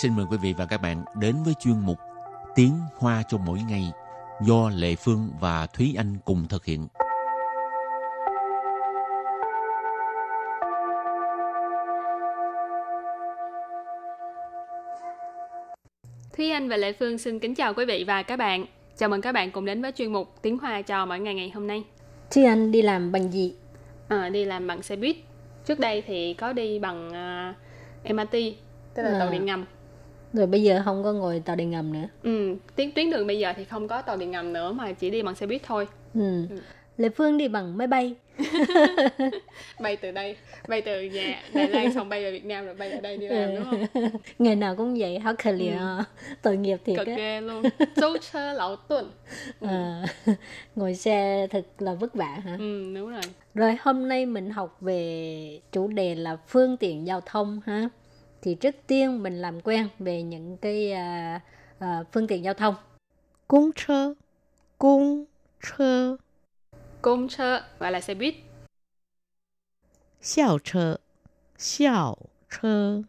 [0.03, 1.99] Xin mời quý vị và các bạn đến với chuyên mục
[2.55, 3.93] Tiếng Hoa cho mỗi ngày
[4.43, 6.89] do Lệ Phương và Thúy Anh cùng thực hiện.
[16.37, 18.67] Thúy Anh và Lệ Phương xin kính chào quý vị và các bạn.
[18.97, 21.51] Chào mừng các bạn cùng đến với chuyên mục Tiếng Hoa cho mỗi ngày ngày
[21.55, 21.85] hôm nay.
[22.31, 23.55] Thúy Anh đi làm bằng gì?
[24.09, 25.17] À, đi làm bằng xe buýt.
[25.65, 27.09] Trước đây thì có đi bằng
[28.05, 28.33] uh, MRT,
[28.95, 29.19] tức là À.
[29.19, 29.65] tàu điện ngầm.
[30.37, 32.09] Rồi bây giờ không có ngồi tàu điện ngầm nữa.
[32.23, 35.11] Ừ, tuyến tuyến đường bây giờ thì không có tàu điện ngầm nữa mà chỉ
[35.11, 35.89] đi bằng xe buýt thôi.
[36.15, 36.47] Ừ.
[36.97, 38.15] Lệ Phương đi bằng máy bay.
[39.81, 40.37] Bay từ đây,
[40.69, 43.29] bay từ nhà Đài Loan xong bay về Việt Nam rồi bay ở đây đi
[43.29, 44.11] làm đúng không?
[44.39, 45.79] Ngày nào cũng vậy, háo khờ lìa,
[46.43, 47.63] tội nghiệp thiệt Cực ghê luôn.
[47.97, 49.11] Dấu chơ lão tuần.
[49.61, 50.03] À,
[50.77, 52.57] ngồi xe thật là vất vả hả?
[52.59, 53.23] Ừ, đúng rồi.
[53.55, 57.89] Rồi hôm nay mình học về chủ đề là phương tiện giao thông ha
[58.47, 61.43] thì trước tiên mình làm quen về những cái uh,
[61.85, 62.75] uh, phương tiện giao thông.
[63.49, 64.15] Công chơ,
[64.79, 65.25] công
[65.63, 66.17] chơ.
[67.03, 68.35] công chơ và là xe buýt.
[70.21, 70.97] Xiao chơ,
[71.59, 72.17] xiao
[72.51, 73.03] chơ.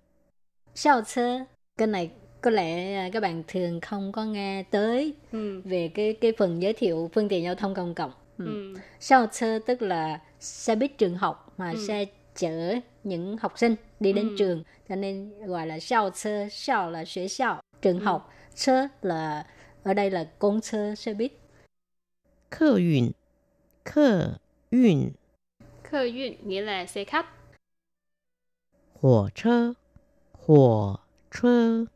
[0.75, 1.39] Xiao chơ,
[1.77, 5.61] cái này có lẽ các bạn thường không có nghe tới ừ.
[5.65, 8.11] về cái cái phần giới thiệu phương tiện giao thông công cộng.
[8.37, 8.45] Ừ.
[8.45, 8.75] Ừ.
[8.99, 11.85] Xiao chơ tức là xe buýt trường học mà ừ.
[11.87, 12.05] xe
[12.36, 14.34] chở những học sinh đi đến Ừ.
[14.38, 18.04] trường cho nên gọi là sao车, sao là 学校 trường Ừ.
[18.04, 19.46] học,车 là
[19.82, 21.32] ở đây là công车xe buýt.
[22.50, 23.12] 客运，
[23.84, 24.38] 客
[24.70, 25.12] 运，
[25.82, 27.26] Khơ duyên nghĩa là xe khách.
[28.94, 29.74] 火车，
[30.32, 31.86] 火车，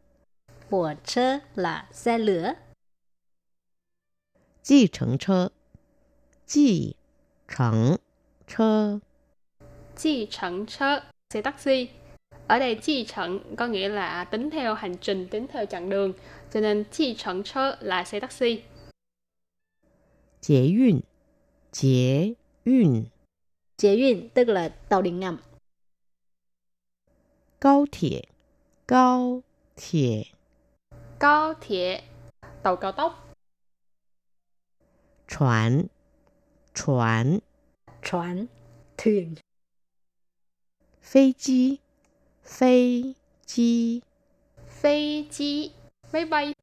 [0.70, 2.54] 火车 là xe lửa.
[4.62, 5.52] 计程车，
[6.46, 6.96] 计
[7.46, 7.98] 程
[8.46, 9.00] 车，
[10.01, 10.99] chi chẩn chơ,
[11.33, 11.89] xe taxi.
[12.47, 16.13] Ở đây chi chẩn có nghĩa là tính theo hành trình, tính theo chặng đường,
[16.53, 18.63] cho nên chi chẩn chơ là xe taxi.
[20.41, 20.99] Chế yun,
[21.71, 22.33] chế
[22.65, 23.03] yun.
[23.77, 25.37] Chế yun tức là tàu điện ngầm.
[27.61, 28.21] Cao thể,
[28.87, 29.41] cao
[29.75, 30.23] thể.
[31.19, 32.01] Cao thể,
[32.63, 33.33] tàu cao tốc.
[35.27, 35.85] Chuẩn,
[36.73, 37.39] chuẩn.
[38.03, 38.45] Chuẩn,
[38.97, 39.35] thuyền.
[41.00, 41.80] 飞机，
[42.42, 43.14] 飞
[43.46, 44.02] 机，
[44.68, 45.70] Phi chi,
[46.12, 46.54] máy bay.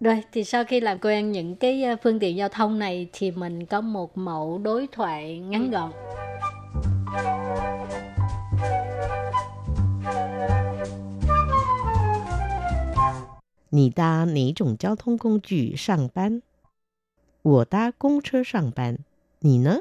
[0.00, 3.30] Rồi thì sau khi làm quen những cái ờ, phương tiện giao thông này thì
[3.30, 5.92] mình có một mẫu đối thoại ngắn gọn.
[13.70, 16.40] 你搭哪种交通工具上班？
[17.42, 18.98] 我搭公车上班。
[19.40, 19.80] 你呢？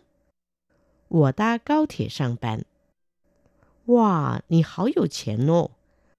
[1.07, 2.65] 我搭高铁上班。
[3.85, 5.69] 哇，你好有钱哦！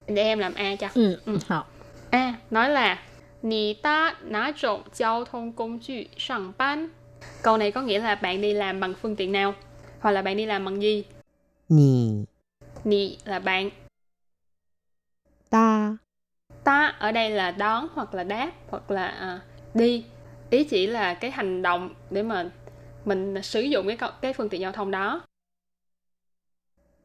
[0.07, 0.87] Để em làm A cho.
[0.95, 1.37] Ừ, Ừ.
[1.47, 1.71] học.
[2.11, 2.99] A nói là
[3.41, 6.89] Nì ta ná trộn giao thông công cụ sẵn ban.
[7.41, 9.53] Câu này có nghĩa là bạn đi làm bằng phương tiện nào?
[9.99, 11.03] Hoặc là bạn đi làm bằng gì?
[11.69, 12.25] 你
[12.83, 13.69] Nì là bạn.
[15.49, 15.97] 搭
[16.63, 19.41] Ta ở đây là đón hoặc là đáp hoặc là à,
[19.73, 20.05] đi.
[20.49, 22.49] Ý chỉ là cái hành động để mà
[23.05, 25.21] mình sử dụng cái, câu- cái phương tiện giao thông đó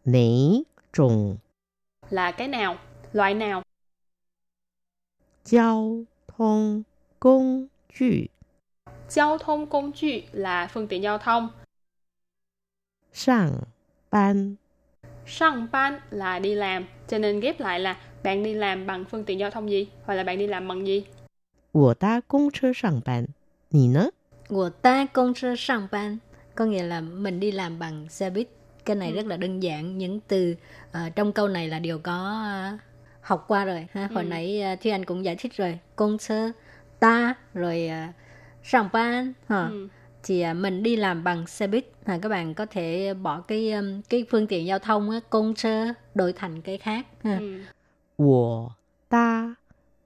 [0.09, 1.37] 哪种
[2.11, 2.77] là cái nào,
[3.13, 3.63] loại nào.
[5.45, 6.85] 交通
[7.19, 8.31] 工具
[9.09, 11.51] Giao thông công cụ là phương tiện giao thông.
[13.13, 13.67] 上
[14.11, 14.57] 班？
[15.27, 16.87] Sang ban là đi làm.
[17.09, 19.89] Cho nên ghép lại là bạn đi làm bằng phương tiện giao thông gì?
[20.05, 21.07] Hoặc là bạn đi làm bằng gì?
[21.73, 23.27] 我搭公车上班。
[23.71, 24.11] 你呢？
[24.49, 26.19] Của ta công sơ sang ban
[26.55, 28.49] có nghĩa là mình đi làm bằng xe buýt.
[28.89, 29.15] Cái này Ừ.
[29.17, 29.99] rất là đơn giản.
[29.99, 30.55] Những từ
[30.93, 32.13] ờ, trong câu này là đều có
[32.45, 32.79] ờ,
[33.21, 33.87] học qua rồi.
[33.93, 34.29] ha Hồi Ừ.
[34.29, 35.79] nãy uh, Thúy Anh cũng giải thích rồi.
[35.97, 36.51] Công sơ,
[37.01, 38.15] ta, rồi uh,
[38.65, 39.33] sang ban.
[39.49, 39.69] ha.
[39.71, 39.89] Ừ.
[40.27, 43.73] thì à, mình đi làm bằng xe buýt à, các bạn có thể bỏ cái
[43.73, 47.39] um, cái phương tiện giao thông á, công sơ đổi thành cái khác ha.
[47.41, 47.61] Ừ.
[48.17, 48.75] 我
[49.09, 49.57] 搭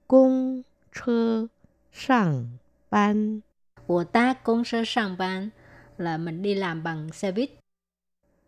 [0.07, 1.49] 公车
[1.91, 2.45] 上
[2.89, 3.41] 班。
[3.87, 5.49] của ta công sơ sang ban
[5.97, 7.49] là mình đi làm bằng xe buýt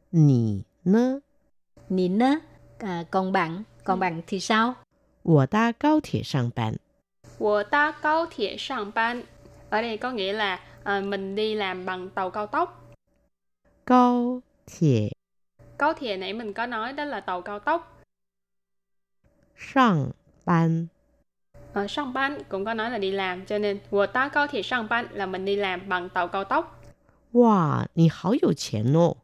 [0.09, 1.21] 你呢？
[1.89, 2.39] nín á
[2.79, 4.01] à, còn bạn còn Ừ.
[4.01, 4.75] bạn thì sao
[5.23, 6.75] 我搭高铁上班。
[7.39, 9.23] Wo ta cao铁sang ban.
[9.69, 12.93] Ở đây có nghĩa là à, mình đi làm bằng tàu cao tốc.
[13.85, 15.11] 高铁
[15.77, 18.01] Cao thiệ nãy mình có nói đó là tàu cao tốc.
[19.57, 20.13] 上
[20.45, 20.87] 班。
[21.73, 23.45] Ở sang ban cũng có nói là đi làm.
[23.45, 26.43] Cho nên wo ta cao thiệ sang ban là mình đi làm bằng tàu cao
[26.43, 26.77] tốc.
[27.31, 29.17] 哇，你好有钱哦！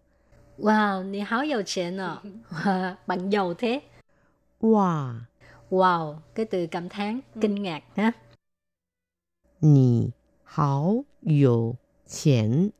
[0.60, 2.18] wow 你好有钱哦
[3.06, 3.82] bạn giàu thế
[4.60, 5.28] 哇，
[5.70, 7.42] wow cái từ cảm thán Ừ.
[7.42, 8.12] kinh ngạc ha
[9.60, 12.72] 你好有钱，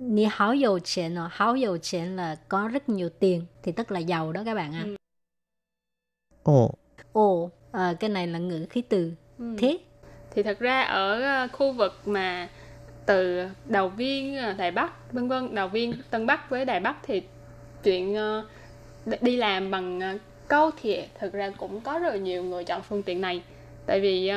[0.00, 3.90] Nì hảo dầu tiền à, hảo dầu tiền là có rất nhiều tiền thì tức
[3.90, 4.82] là giàu đó các bạn ạ.
[4.84, 4.96] Ừ.
[6.42, 6.70] ồ,
[7.12, 9.54] Ồ, à, cái này là ngữ khí từ Ừ.
[9.58, 9.78] thế.
[10.30, 12.48] thì thật ra ở ờ, khu vực mà
[13.05, 15.55] từ đầu viên ờ, Đài Bắc vân vân.
[15.55, 17.21] Đầu viên Tân Bắc với Đài Bắc thì
[17.83, 18.45] chuyện ờ,
[19.21, 20.17] đi- làm bằng ờ,
[20.49, 23.43] cao thiệt thực ra cũng có rất là nhiều người chọn phương tiện này.
[23.85, 24.31] Tại vì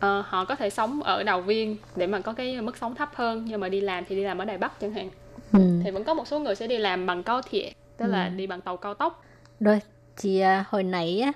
[0.00, 3.10] ờ, họ có thể sống ở đầu viên để mà có cái mức sống thấp
[3.14, 5.08] hơn nhưng mà đi làm thì đi làm ở Đài Bắc chẳng hạn.
[5.52, 5.58] Ừ.
[5.84, 8.30] thì vẫn có một số người sẽ đi làm bằng cao thiệt tức là Ừ.
[8.36, 9.24] đi bằng tàu cao tốc.
[9.60, 9.80] Rồi,
[10.16, 11.32] thì à, hồi nãy á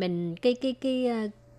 [0.00, 1.06] mình cái cái cái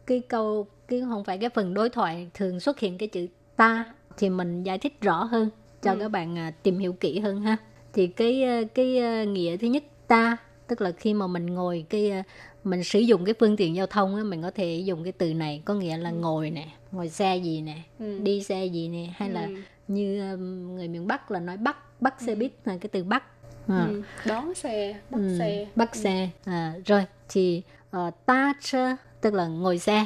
[0.06, 3.86] cái câu cái không phải cái phần đối thoại thường xuất hiện cái chữ ta
[4.22, 5.50] thì mình giải thích rõ hơn
[5.82, 5.98] cho Ừ.
[6.00, 7.58] các bạn à, tìm hiểu kỹ hơn ha.
[7.94, 11.86] Thì cái à, cái à, nghĩa thứ nhất ta tức là khi mà mình ngồi
[11.90, 12.24] cái à,
[12.64, 15.34] mình sử dụng cái phương tiện giao thông á mình có thể dùng cái từ
[15.34, 18.20] này có nghĩa là ngồi nè, ngồi xe gì nè, ừ.
[18.24, 19.56] đi xe gì nè hay là Ừ.
[19.88, 23.24] như um, người miền Bắc là nói bắt bắt xe buýt là cái từ bắt
[23.68, 23.88] à.
[23.90, 24.02] Ừ.
[24.26, 27.62] đón xe bắt Ừ, xe bắt xe à, rồi thì
[27.98, 30.06] uh, ta chơ tức là ngồi xe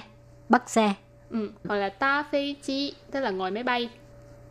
[0.49, 0.93] bắt xe
[1.29, 1.49] ừ.
[1.67, 3.89] hoặc là ta phi chi tức là ngồi máy bay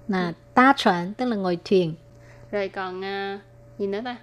[0.09, 1.95] là ta chuẩn tức là ngồi thuyền
[2.51, 3.41] rồi còn à,
[3.79, 4.17] gì nữa ta?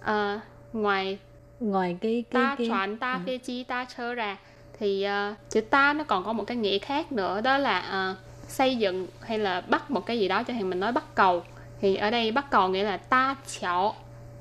[0.00, 0.40] À,
[0.72, 1.18] ngoài
[1.60, 4.36] ngoài cái cái ta cái chọn ta phê chi ta chơ ra
[4.78, 8.14] thì à, chữ ta nó còn có một cái nghĩa khác nữa đó là à,
[8.48, 10.42] xây dựng hay là bắt một cái gì đó.
[10.42, 11.42] Cho hạn mình nói bắt cầu.
[11.80, 13.94] Thì ở đây bắt cầu nghĩa là ta chảo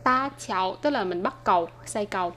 [0.03, 2.33] ta chảo tức là mình bắt cầu xây cầu.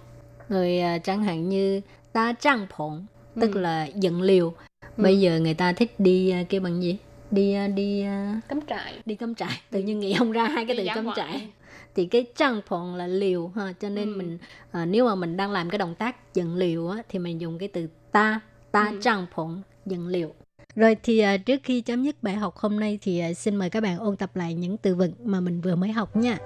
[0.48, 1.80] Rồi à, chẳng hạn như
[2.12, 3.06] ta trang phụng
[3.40, 3.60] tức Ừ.
[3.60, 4.52] là dựng liều.
[4.96, 6.96] Bây giờ người ta thích đi à, kêu bằng gì
[7.34, 8.94] đi ờ, đi ờ, cắm trại.
[9.06, 9.60] đi cắm trại.
[9.70, 11.48] Tự nhiên nghĩ không ra hai cái đi từ cắm trại.
[11.94, 14.16] Thì cái trang phòng là liều ha cho nên ừ.
[14.16, 14.38] mình
[14.70, 17.58] à, nếu mà mình đang làm cái động tác dựng liều á thì mình dùng
[17.58, 18.40] cái từ ta
[18.72, 19.00] ta ừ.
[19.02, 20.34] trang phòng dựng liều.
[20.76, 23.70] Rồi thì à, trước khi chấm dứt bài học hôm nay thì à, xin mời
[23.70, 26.38] các bạn ôn tập lại những từ vựng mà mình vừa mới học nha.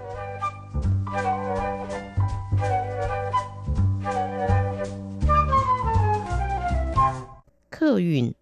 [7.70, 8.32] Khơ yun,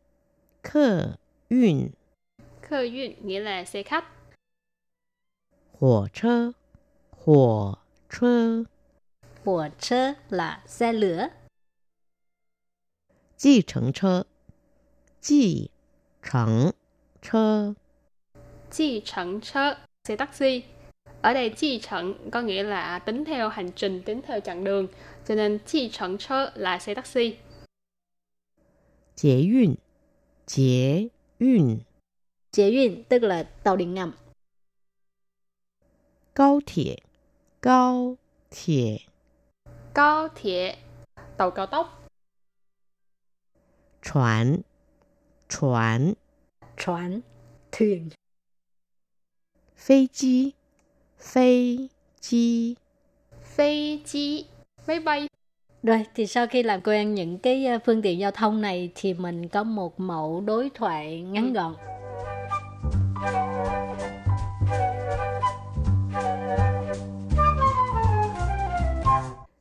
[0.63, 1.13] khơ
[1.51, 1.89] yun.
[2.71, 4.05] Khơ yun nghĩa là xe khách.
[5.73, 6.53] Hỏa chơ
[7.11, 7.75] Hỏa
[8.11, 8.63] chơ
[9.45, 11.29] Hỏa chơ là xe lửa.
[13.39, 14.23] Di chẩn chơ
[15.23, 15.69] Di
[16.33, 16.71] chẩn
[17.23, 17.73] chơ
[18.71, 19.75] Di chẩn chơ
[20.05, 20.63] xe taxi.
[21.23, 24.87] Ở đây chi trận có nghĩa là tính theo hành trình, tính theo chặng đường,
[25.29, 27.37] cho nên chi trận chơ là xe taxi.
[29.17, 29.75] Chế yun,
[30.47, 31.09] chế
[31.41, 31.79] yun
[32.52, 34.14] chế运tức là tàu điện ngầm
[36.34, 37.04] 高铁，
[37.62, 38.16] 高
[38.50, 39.00] 铁，
[39.94, 40.76] cao thiệ
[41.38, 42.08] tàu cao tốc
[44.02, 44.64] 船，
[45.50, 46.14] 船，
[46.78, 47.22] 船
[47.72, 48.10] thuyền
[49.76, 50.54] 飞机，
[51.18, 52.78] 飞机，
[53.42, 54.46] phi chi
[54.88, 55.28] máy bay
[55.84, 59.14] Rồi thì sau khi làm quen những cái ờ, phương tiện giao thông này thì
[59.14, 61.76] mình có một mẫu đối thoại ngắn gọn.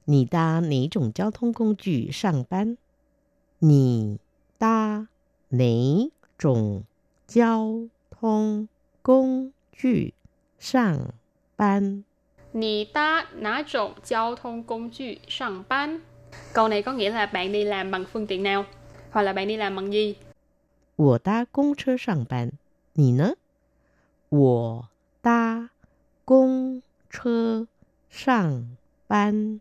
[0.05, 2.77] 你搭哪种交通工具上班？
[3.59, 4.19] 你
[4.59, 5.07] 搭
[5.51, 6.85] 哪种
[7.27, 8.69] 交通
[9.03, 10.15] 工具
[10.59, 11.13] 上
[11.57, 12.05] 班？
[12.53, 16.01] Nì ta nã trộn giao thông công cụ sẵn ban
[16.53, 18.65] Câu này có nghĩa là bạn đi làm bằng phương tiện nào
[19.11, 20.15] Hoặc là bạn đi làm bằng gì
[20.97, 22.51] 我搭公车上班，
[22.93, 23.35] 你呢？
[24.29, 24.89] 我
[25.23, 25.71] 搭
[26.25, 27.67] 公车
[28.11, 29.61] 上班，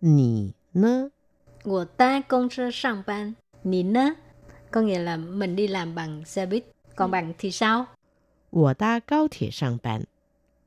[0.00, 1.10] 你呢？
[1.62, 4.14] Của ta công车上班, nì nơ.
[4.70, 6.64] Có nghĩa là mình đi làm bằng xe buýt.
[6.96, 7.86] Còn bạn thì sao?
[8.50, 10.06] 我搭高铁上班，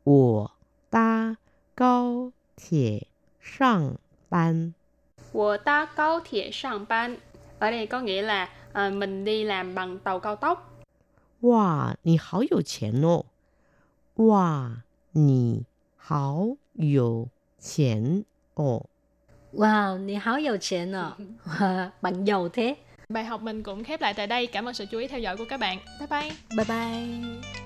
[0.04, 0.52] 我
[0.90, 1.38] 搭
[1.76, 3.08] 高铁
[3.42, 3.98] 上
[4.30, 4.74] 班，
[5.34, 7.18] Wo ta cao thiện sẵn ban
[7.60, 10.74] Ở đây có nghĩa là à, mình đi làm bằng tàu cao tốc
[11.42, 13.26] 哇，你好有钱哦！
[14.16, 17.30] 哇，你好有
[17.60, 18.88] 钱哦！
[19.54, 21.12] Wow, nì háo giàu tiền à.
[22.02, 22.76] bạn giàu thế.
[23.10, 25.38] Bài học mình cũng khép lại tại đây Cảm ơn sự chú ý theo dõi
[25.38, 27.58] của các bạn Bye bye Bye bye.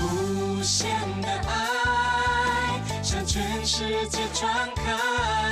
[0.00, 0.88] 无限
[1.22, 5.51] 的爱向全世界传开，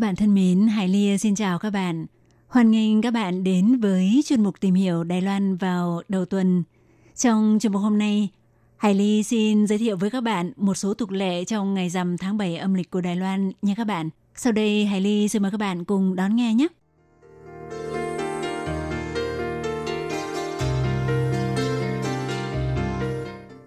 [0.00, 2.06] Các bạn thân mến, Hải Ly xin chào các bạn.
[2.48, 6.62] Hoan nghênh các bạn đến với chuyên mục tìm hiểu Đài Loan vào đầu tuần.
[7.16, 8.28] Trong chuyên mục hôm nay,
[8.76, 12.18] Hải Ly xin giới thiệu với các bạn một số tục lệ trong ngày rằm
[12.18, 14.10] tháng 7 âm lịch của Đài Loan nha các bạn.
[14.34, 16.66] Sau đây, Hải Ly xin mời các bạn cùng đón nghe nhé.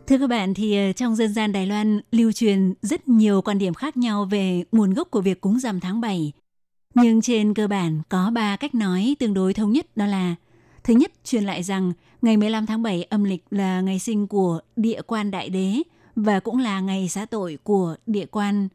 [0.07, 3.57] Thưa các bạn, thì ờ, trong dân gian Đài Loan lưu truyền rất nhiều quan
[3.57, 6.31] điểm khác nhau về nguồn gốc của việc cúng rằm tháng 7.
[6.95, 10.35] Nhưng trên cơ bản có ba cách nói tương đối thống nhất đó là
[10.83, 14.59] Thứ nhất, truyền lại rằng ngày 15 tháng 7 âm lịch là ngày sinh của
[14.75, 15.81] địa quan đại đế
[16.15, 18.67] và cũng là ngày xá tội của địa quan.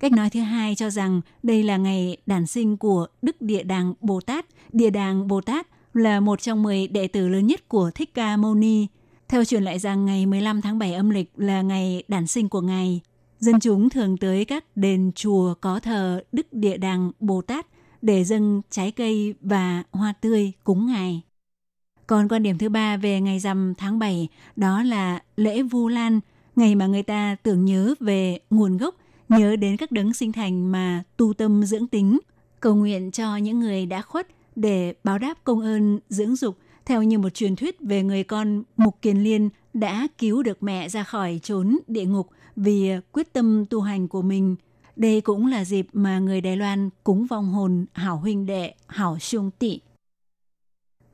[0.00, 3.94] Cách nói thứ hai cho rằng đây là ngày đản sinh của Đức Địa Đàng
[4.00, 4.46] Bồ Tát.
[4.72, 8.36] Địa Đàng Bồ Tát là một trong 10 đệ tử lớn nhất của Thích Ca
[8.36, 8.86] Mâu Ni–
[9.28, 12.60] theo truyền lại rằng ngày 15 tháng 7 âm lịch là ngày đản sinh của
[12.60, 13.00] Ngài.
[13.38, 17.66] Dân chúng thường tới các đền chùa có thờ Đức Địa Đàng Bồ Tát
[18.02, 21.22] để dâng trái cây và hoa tươi cúng Ngài.
[22.06, 26.20] Còn quan điểm thứ ba về ngày rằm tháng 7 đó là lễ Vu Lan,
[26.56, 28.94] ngày mà người ta tưởng nhớ về nguồn gốc,
[29.28, 32.18] nhớ đến các đấng sinh thành mà tu tâm dưỡng tính,
[32.60, 37.02] cầu nguyện cho những người đã khuất để báo đáp công ơn dưỡng dục theo
[37.02, 41.02] như một truyền thuyết về người con Mục Kiền Liên đã cứu được mẹ ra
[41.02, 44.56] khỏi trốn địa ngục vì quyết tâm tu hành của mình.
[44.96, 49.18] Đây cũng là dịp mà người Đài Loan cúng vong hồn hảo huynh đệ, hảo
[49.18, 49.80] sung tị.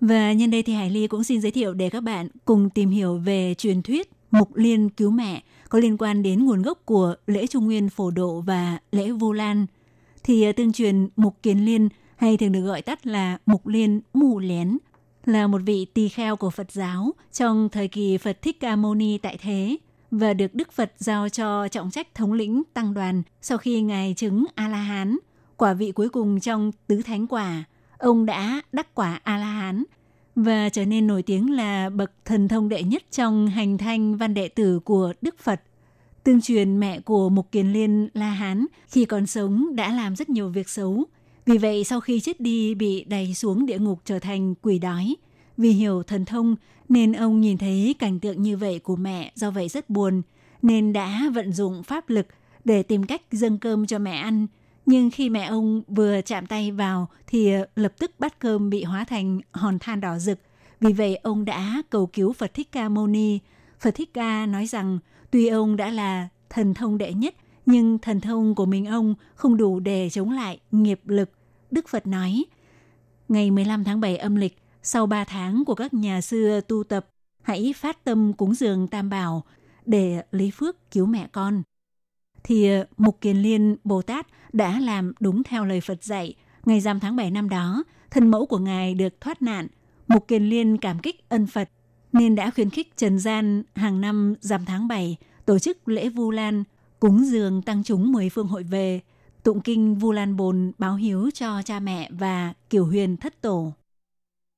[0.00, 2.90] Và nhân đây thì Hải Ly cũng xin giới thiệu để các bạn cùng tìm
[2.90, 7.14] hiểu về truyền thuyết Mục Liên cứu mẹ có liên quan đến nguồn gốc của
[7.26, 9.66] lễ Trung Nguyên phổ độ và lễ Vu Lan.
[10.24, 14.00] Thì ờ, tương truyền Mục Kiền Liên hay thường được gọi tắt là Mục Liên
[14.14, 14.78] Mù Lén
[15.24, 18.94] là một vị tỳ kheo của Phật giáo trong thời kỳ Phật Thích Ca Mâu
[18.94, 19.76] Ni tại thế
[20.10, 24.14] và được Đức Phật giao cho trọng trách thống lĩnh tăng đoàn sau khi ngài
[24.16, 25.18] chứng A-la-hán,
[25.56, 27.64] quả vị cuối cùng trong tứ thánh quả.
[27.98, 29.84] Ông đã đắc quả A-la-hán
[30.37, 34.34] và trở nên nổi tiếng là bậc thần thông đệ nhất trong hành thanh văn
[34.34, 35.60] đệ tử của Đức Phật.
[36.24, 40.28] Tương truyền mẹ của Mục Kiền Liên La Hán khi còn sống đã làm rất
[40.28, 41.04] nhiều việc xấu,
[41.46, 45.16] vì vậy, sau khi chết đi, bị đẩy xuống địa ngục trở thành quỷ đói.
[45.57, 46.57] Vì hiểu thần thông,
[46.88, 50.22] nên ông nhìn thấy cảnh tượng như vậy của mẹ do vậy rất buồn,
[50.62, 52.26] nên đã vận dụng pháp lực
[52.64, 54.46] để tìm cách dâng cơm cho mẹ ăn.
[54.87, 59.04] Nhưng khi mẹ ông vừa chạm tay vào thì lập tức bát cơm bị hóa
[59.04, 60.38] thành hòn than đỏ rực.
[60.80, 63.38] Vì vậy, ông đã cầu cứu Phật Thích Ca Mâu Ni.
[63.80, 64.98] Phật Thích Ca nói rằng,
[65.30, 67.35] tuy ông đã là thần thông đệ nhất
[67.66, 71.31] nhưng thần thông của mình ông không đủ để chống lại nghiệp lực.
[71.70, 72.44] Đức Phật nói,
[73.29, 77.07] ngày 15 tháng 7 âm lịch, sau 3 tháng của các nhà xưa tu tập,
[77.42, 79.44] hãy phát tâm cúng dường Tam Bảo
[79.87, 81.62] để lấy phước cứu mẹ con.
[82.44, 86.35] Thì ờ, Mục Kiền Liên Bồ Tát đã làm đúng theo lời Phật dạy.
[86.64, 89.66] Ngày giam tháng 7 năm đó, thân mẫu của Ngài được thoát nạn.
[90.09, 91.68] Mục Kiền Liên cảm kích ân Phật
[92.12, 96.31] nên đã khuyến khích Trần Gian hàng năm rằm tháng 7 tổ chức lễ Vu
[96.31, 96.65] Lan
[97.01, 99.01] cúng dường tăng chúng mười phương hội về,
[99.42, 103.73] tụng kinh Vu Lan Bồn báo hiếu cho cha mẹ và kiểu huyền thất tổ.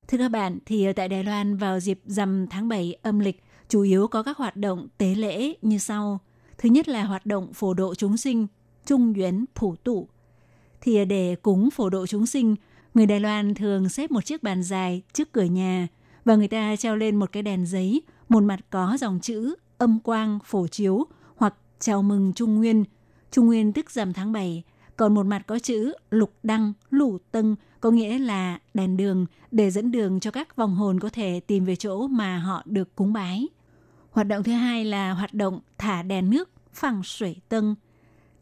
[0.07, 3.81] Thưa các bạn, thì tại Đài Loan vào dịp rằm tháng 7 âm lịch chủ
[3.81, 6.19] yếu có các hoạt động tế lễ như sau.
[6.57, 8.47] Thứ nhất là hoạt động phổ độ chúng sinh,
[8.85, 10.07] trung duyến phủ tụ.
[10.81, 12.55] Thì để cúng phổ độ chúng sinh,
[12.93, 15.87] người Đài Loan thường xếp một chiếc bàn dài trước cửa nhà
[16.25, 19.99] và người ta treo lên một cái đèn giấy, một mặt có dòng chữ âm
[19.99, 21.05] quang phổ chiếu
[21.79, 22.83] chào mừng Trung Nguyên.
[23.31, 24.63] Trung Nguyên tức rằm tháng 7,
[24.95, 29.71] còn một mặt có chữ lục đăng, lũ tân, có nghĩa là đèn đường để
[29.71, 33.13] dẫn đường cho các vòng hồn có thể tìm về chỗ mà họ được cúng
[33.13, 33.47] bái.
[34.11, 37.75] Hoạt động thứ hai là hoạt động thả đèn nước, phẳng 水 tân.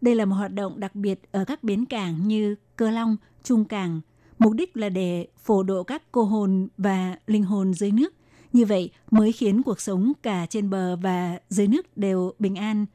[0.02, 3.66] Đây là một hoạt động đặc biệt ở các bến cảng như Cơ Long, Trung
[3.66, 4.02] Cảng.
[4.40, 8.14] Mục đích là để phổ độ các cô hồn và linh hồn dưới nước.
[8.54, 12.86] Như vậy mới khiến cuộc sống cả trên bờ và dưới nước đều bình an,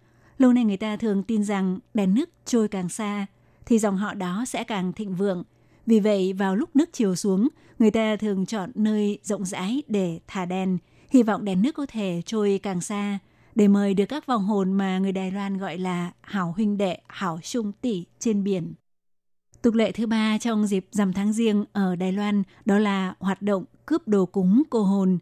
[0.41, 3.27] Lâu nay người ta thường tin rằng đèn nước trôi càng xa
[3.67, 5.45] thì dòng họ đó sẽ càng thịnh vượng.
[5.87, 10.21] Vì vậy, vào lúc nước chiều xuống, người ta thường chọn nơi rộng rãi để
[10.27, 10.79] thả đèn,
[11.11, 13.19] hy vọng đèn nước có thể trôi càng xa,
[13.55, 16.99] để mời được các vòng hồn mà người Đài Loan gọi là hảo huynh đệ,
[17.09, 18.75] hảo trung tỷ trên biển.
[19.63, 23.43] Tục lệ thứ ba trong dịp rằm tháng riêng ở Đài Loan đó là hoạt
[23.43, 25.19] động cướp đồ cúng cô hồn.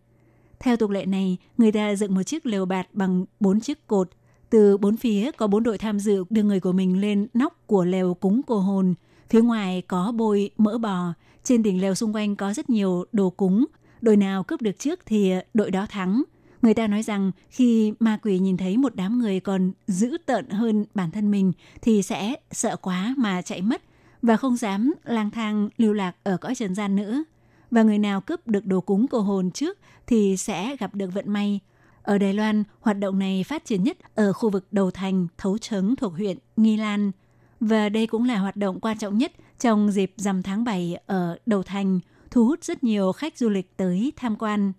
[0.60, 4.10] Theo tục lệ này, người ta dựng một chiếc lều bạt bằng bốn chiếc cột.
[4.50, 7.84] Từ bốn phía có bốn đội tham dự đưa người của mình lên nóc của
[7.84, 8.94] lều cúng cô hồn.
[9.30, 11.12] Phía ngoài có bôi mỡ bò.
[11.44, 13.64] Trên đỉnh lều xung quanh có rất nhiều đồ cúng.
[14.00, 16.22] Đội nào cướp được trước thì đội đó thắng.
[16.62, 20.50] Người ta nói rằng khi ma quỷ nhìn thấy một đám người còn dữ tợn
[20.50, 23.82] hơn bản thân mình thì sẽ sợ quá mà chạy mất
[24.22, 27.24] và không dám lang thang lưu lạc ở cõi trần gian nữa.
[27.70, 31.32] Và người nào cướp được đồ cúng cô hồn trước thì sẽ gặp được vận
[31.32, 31.60] may.
[32.08, 35.58] Ở Đài Loan, hoạt động này phát triển nhất ở khu vực đầu thành, thấu
[35.58, 37.12] trấn thuộc huyện Nghi Lan.
[37.60, 41.38] Và đây cũng là hoạt động quan trọng nhất trong dịp rằm tháng 7 ở
[41.46, 42.00] đầu thành,
[42.30, 44.72] thu hút rất nhiều khách du lịch tới tham quan.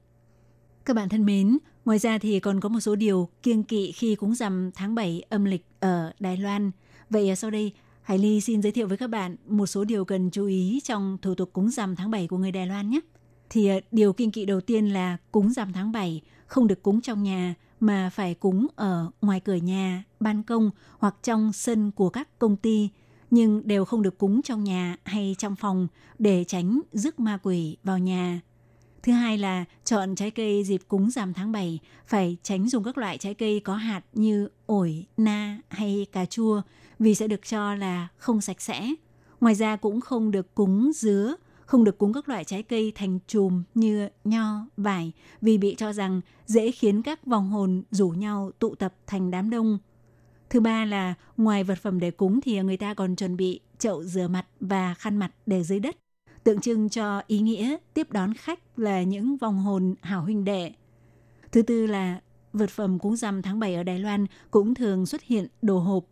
[0.86, 4.15] Các bạn thân mến, ngoài ra thì còn có một số điều kiêng kỵ khi
[4.15, 6.71] cúng rằm tháng 7 âm lịch ở Đài Loan.
[7.09, 10.30] Vậy sau đây, Hải Ly xin giới thiệu với các bạn một số điều cần
[10.30, 12.99] chú ý trong thủ tục cúng rằm tháng 7 của người Đài Loan nhé.
[13.50, 17.02] Thì à, điều kiên kỵ đầu tiên là cúng rằm tháng 7 không được cúng
[17.02, 22.10] trong nhà mà phải cúng ở ngoài cửa nhà, ban công hoặc trong sân của
[22.10, 22.89] các công ty
[23.32, 25.88] nhưng đều không được cúng trong nhà hay trong phòng
[26.20, 28.41] để tránh rước ma quỷ vào nhà.
[29.04, 32.97] Thứ hai là chọn trái cây dịp cúng rằm tháng 7 phải tránh dùng các
[32.97, 36.62] loại trái cây có hạt như ổi, na hay cà chua
[37.00, 38.93] vì sẽ được cho là không sạch sẽ.
[39.41, 41.36] Ngoài ra cũng không được cúng dứa,
[41.70, 45.11] không được cúng các loại trái cây thành chùm như nho, vải
[45.41, 49.49] vì bị cho rằng dễ khiến các vòng hồn rủ nhau tụ tập thành đám
[49.49, 49.78] đông.
[50.49, 54.03] Thứ ba là ngoài vật phẩm để cúng thì người ta còn chuẩn bị chậu
[54.03, 55.97] rửa mặt và khăn mặt để dưới đất,
[56.43, 60.72] tượng trưng cho ý nghĩa tiếp đón khách là những vòng hồn hảo huynh đệ.
[61.51, 62.22] Thứ tư là
[62.53, 66.05] vật phẩm cúng rằm tháng 7 ở Đài Loan cũng thường xuất hiện đồ hộp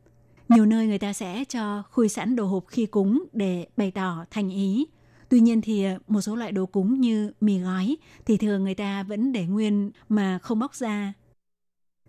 [0.49, 4.25] nhiều nơi người ta sẽ cho khui sẵn đồ hộp khi cúng để bày tỏ
[4.31, 4.85] thành ý.
[5.29, 8.75] Tuy nhiên thì ờ, một số loại đồ cúng như mì gói thì thường người
[8.75, 11.13] ta vẫn để nguyên mà không bóc ra.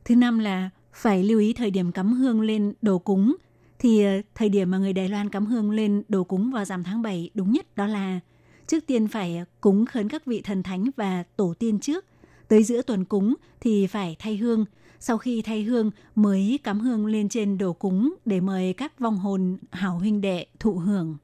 [0.05, 3.37] Thứ năm là phải lưu ý thời điểm cắm hương lên đồ cúng.
[3.79, 6.85] Thì ờ, thời điểm mà người Đài Loan cắm hương lên đồ cúng vào rằm
[6.85, 8.21] tháng 7 đúng nhất đó là
[8.67, 12.05] trước tiên phải ờ, cúng khấn các vị thần thánh và tổ tiên trước.
[12.49, 14.65] Tới giữa tuần cúng thì phải thay hương–
[15.01, 19.17] sau khi thay hương mới cắm hương lên trên đồ cúng để mời các vong
[19.17, 21.17] hồn, hảo huynh đệ thụ hưởng.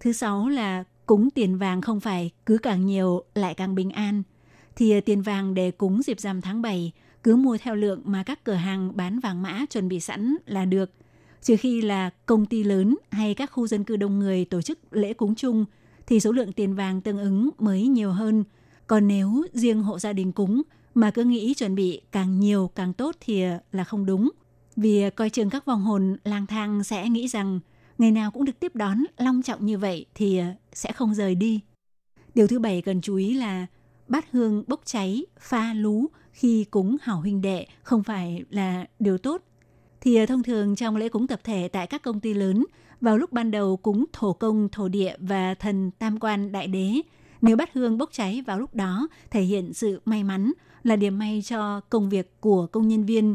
[0.00, 4.22] Thứ sáu là cúng tiền vàng không phải, cứ càng nhiều lại càng bình an.
[4.76, 6.92] Thì ờ, tiền vàng để cúng dịp rằm tháng 7
[7.22, 10.64] cứ mua theo lượng mà các cửa hàng bán vàng mã chuẩn bị sẵn là
[10.64, 10.90] được.
[11.42, 14.78] Trừ khi là công ty lớn hay các khu dân cư đông người tổ chức
[14.90, 15.64] lễ cúng chung,
[16.06, 18.44] thì số lượng tiền vàng tương ứng mới nhiều hơn.
[18.86, 20.62] Còn nếu riêng hộ gia đình cúng
[20.94, 24.30] mà cứ nghĩ chuẩn bị càng nhiều càng tốt thì ờ, là không đúng.
[24.76, 27.60] Vì ờ, coi chừng các vong hồn lang thang sẽ nghĩ rằng
[28.00, 31.34] ngày nào cũng được tiếp đón long trọng như vậy thì ờ, sẽ không rời
[31.34, 31.60] đi.
[32.34, 33.66] Điều thứ bảy cần chú ý là
[34.08, 39.18] bát hương bốc cháy, pha lú khi cúng hảo huynh đệ không phải là điều
[39.18, 39.42] tốt.
[40.00, 42.64] Thì ờ, thông thường trong lễ cúng tập thể tại các công ty lớn,
[43.00, 46.92] vào lúc ban đầu cúng thổ công, thổ địa và thần tam quan đại đế,
[47.42, 51.18] nếu bát hương bốc cháy vào lúc đó thể hiện sự may mắn, là điểm
[51.18, 53.34] may cho công việc của công nhân viên.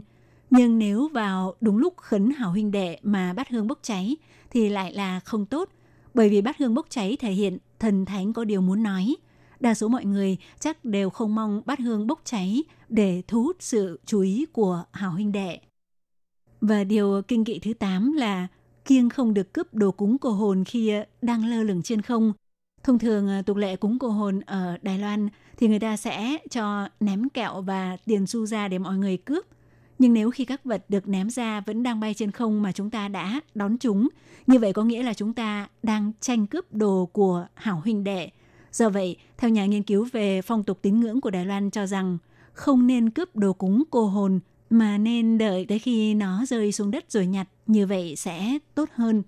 [0.50, 4.16] Nhưng nếu vào đúng lúc khấn hảo huynh đệ mà bát hương bốc cháy
[4.56, 5.70] thì lại là không tốt,
[6.14, 9.16] bởi vì bát hương bốc cháy thể hiện thần thánh có điều muốn nói.
[9.60, 13.58] Đa số mọi người chắc đều không mong bát hương bốc cháy để thu hút
[13.60, 15.60] sự chú ý của hảo huynh đệ.
[16.62, 18.48] Và điều kinh kỵ thứ 8 là
[18.86, 22.34] kiêng không được cướp đồ cúng cô hồn khi đang lơ lửng trên không.
[22.84, 26.38] Thông thường ờ, tục lệ cúng cô hồn ở Đài Loan thì người ta sẽ
[26.50, 29.46] cho ném kẹo và tiền xu ra để mọi người cướp.
[30.00, 32.90] Nhưng nếu khi các vật được ném ra vẫn đang bay trên không mà chúng
[32.90, 34.08] ta đã đón chúng,
[34.48, 38.30] như vậy có nghĩa là chúng ta đang tranh cướp đồ của hảo huynh đệ.
[38.72, 41.86] Do vậy, theo nhà nghiên cứu về phong tục tín ngưỡng của Đài Loan cho
[41.86, 42.18] rằng
[42.54, 44.40] không nên cướp đồ cúng cô hồn
[44.70, 48.90] mà nên đợi tới khi nó rơi xuống đất rồi nhặt, như vậy sẽ tốt
[48.96, 49.24] hơn.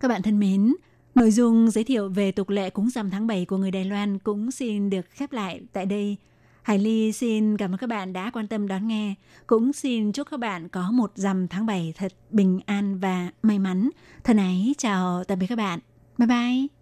[0.00, 0.74] Các bạn thân mến,
[1.14, 4.18] Nội dung giới thiệu về tục lệ cúng rằm tháng 7 của người Đài Loan
[4.18, 6.16] cũng xin được khép lại tại đây.
[6.62, 9.14] Hải Ly xin cảm ơn các bạn đã quan tâm đón nghe.
[9.46, 13.58] Cũng xin chúc các bạn có một rằm tháng 7 thật bình an và may
[13.58, 13.90] mắn.
[14.24, 15.80] Thân ái chào tạm biệt các bạn.
[16.18, 16.81] Bye bye!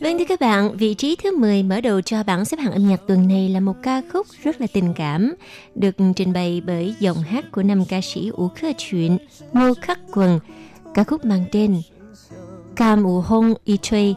[0.00, 2.88] Vâng thưa các bạn, vị trí thứ 10 mở đầu cho bảng xếp hạng âm
[2.88, 5.34] nhạc tuần này là một ca khúc rất là tình cảm,
[5.74, 9.18] được trình bày bởi giọng hát của năm ca sĩ Ủ Khơ Chuyện,
[9.52, 10.40] Ngô Khắc Quần.
[10.94, 11.80] Ca khúc mang tên
[12.76, 14.14] Cam Ủ Hong Y Thuê,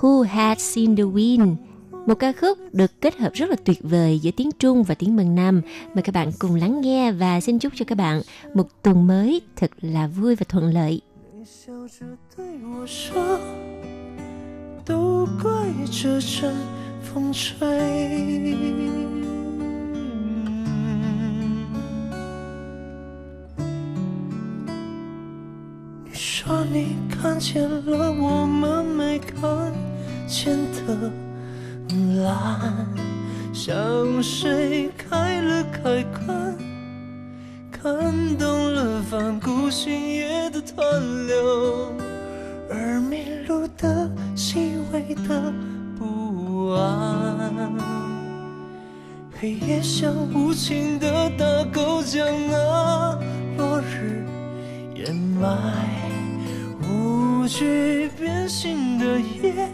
[0.00, 1.54] Who Had Seen the Wind.
[2.06, 5.16] Một ca khúc được kết hợp rất là tuyệt vời giữa tiếng Trung và tiếng
[5.16, 5.62] Mân Nam.
[5.94, 8.22] Mời các bạn cùng lắng nghe và xin chúc cho các bạn
[8.54, 11.00] một tuần mới thật là vui và thuận lợi.
[11.44, 12.04] 笑着
[12.36, 13.40] 对我说，
[14.85, 15.51] 都怪
[15.91, 16.53] 这阵
[17.01, 17.67] 风吹。
[26.03, 29.73] 你说你看见了我们没看
[30.27, 31.11] 见的
[32.23, 32.85] 蓝，
[33.51, 36.55] 像谁开了开关。
[37.71, 41.91] 看懂了翻古星夜的湍流，
[42.69, 45.53] 而迷路的细微的
[45.97, 47.73] 不安。
[49.39, 53.19] 黑夜像无情的大狗将那
[53.57, 54.25] 落日
[54.95, 55.47] 掩埋，
[56.81, 59.69] 无惧变心的夜，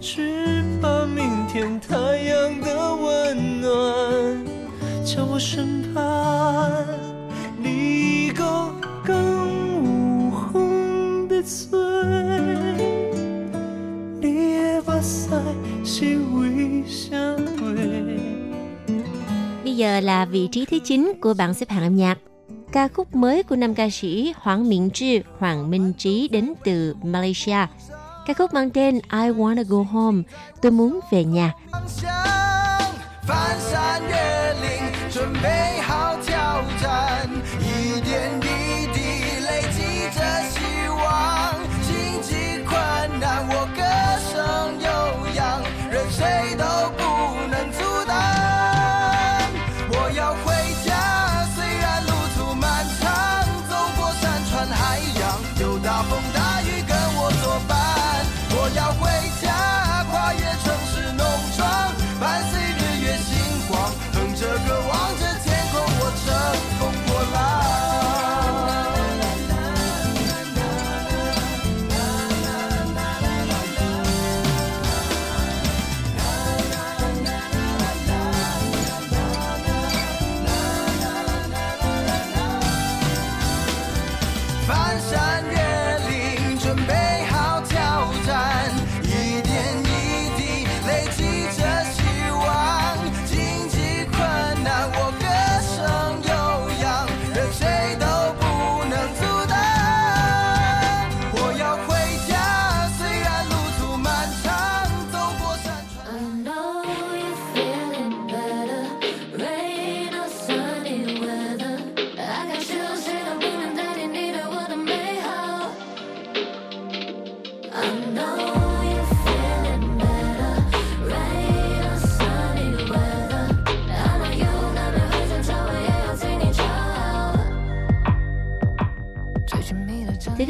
[0.00, 4.44] 只怕明天太阳的温暖。
[5.04, 6.72] 在我身旁，
[7.62, 8.72] 你够
[9.04, 9.63] 更
[11.43, 11.77] 红的嘴，
[14.21, 15.29] 你也把腮
[15.83, 18.19] 细微相对。
[19.63, 22.17] Bây giờ là vị trí thứ 9 của bảng xếp hạng âm nhạc.
[22.71, 26.95] Ca khúc mới của năm ca sĩ Hoàng Miễn Trư, Hoàng Minh Trí đến từ
[27.03, 27.67] Malaysia.
[28.27, 30.23] Ca khúc mang tên I Wanna Go Home,
[30.61, 31.53] tôi muốn về nhà.
[31.87, 32.11] 向
[33.27, 34.15] 翻山越
[34.61, 34.69] 岭，
[35.11, 35.79] 准备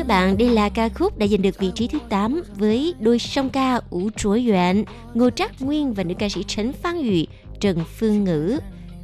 [0.03, 3.19] các bạn, đây là ca khúc đã giành được vị trí thứ 8 với đôi
[3.19, 7.25] song ca Ủ Trối Yuan, Ngô Trác Nguyên và nữ ca sĩ Trấn Phan Yu,
[7.59, 8.59] Trần Phương Ngữ.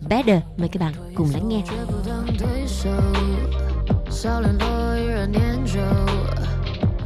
[0.09, 1.61] Better, mời các bạn cùng lắng nghe.
[1.61, 2.89] 绝不当对手，
[4.09, 5.79] 少联络依然念旧，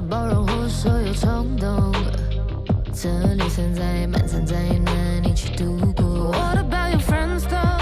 [0.09, 1.93] 包容我所有冲动，
[2.93, 4.55] 这里存在满残灾
[4.85, 6.31] 难一起度过。
[6.31, 7.72] What about your friends though?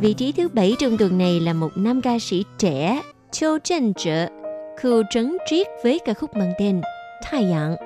[0.00, 3.58] Vị vị trí thứ bảy trong tuần này là một nam ca sĩ trẻ Châu
[3.58, 4.26] Trân Trợ,
[4.82, 6.80] khu trấn triết với ca khúc mang tên
[7.22, 7.76] Thái阳,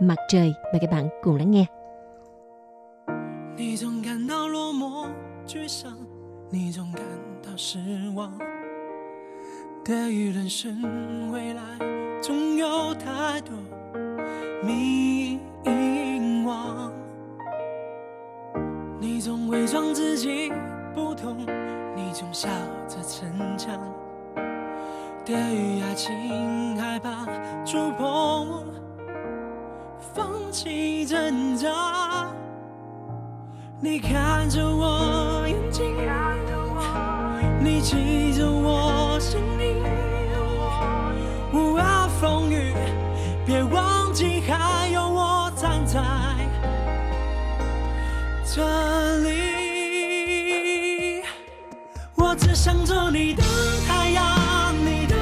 [0.00, 0.52] Mặt trời.
[0.72, 1.66] Mời các bạn cùng lắng nghe.
[3.58, 5.06] 你总感到落寞
[5.46, 5.92] 沮丧，
[6.50, 7.04] 你总感
[7.42, 7.78] 到失
[8.14, 8.38] 望。
[9.84, 11.62] 对于人生未来，
[12.22, 13.56] 总有太多
[14.62, 16.90] 迷惘。
[19.00, 20.52] 你总伪装自己
[20.93, 21.37] 不懂，
[21.95, 22.49] 你总笑
[22.87, 23.79] 着逞强。
[25.25, 27.25] 对于爱情害怕
[27.65, 28.65] 触碰，
[30.13, 32.27] 放弃挣扎。
[33.79, 35.95] 你看着我眼睛，
[37.63, 39.81] 你记着我声音。
[41.53, 42.73] 无涯风雨，
[43.45, 45.51] 别忘记还有我。
[45.55, 46.01] 站在
[48.43, 48.61] 这
[52.63, 53.41] 想做你的
[53.87, 55.15] 太阳，你的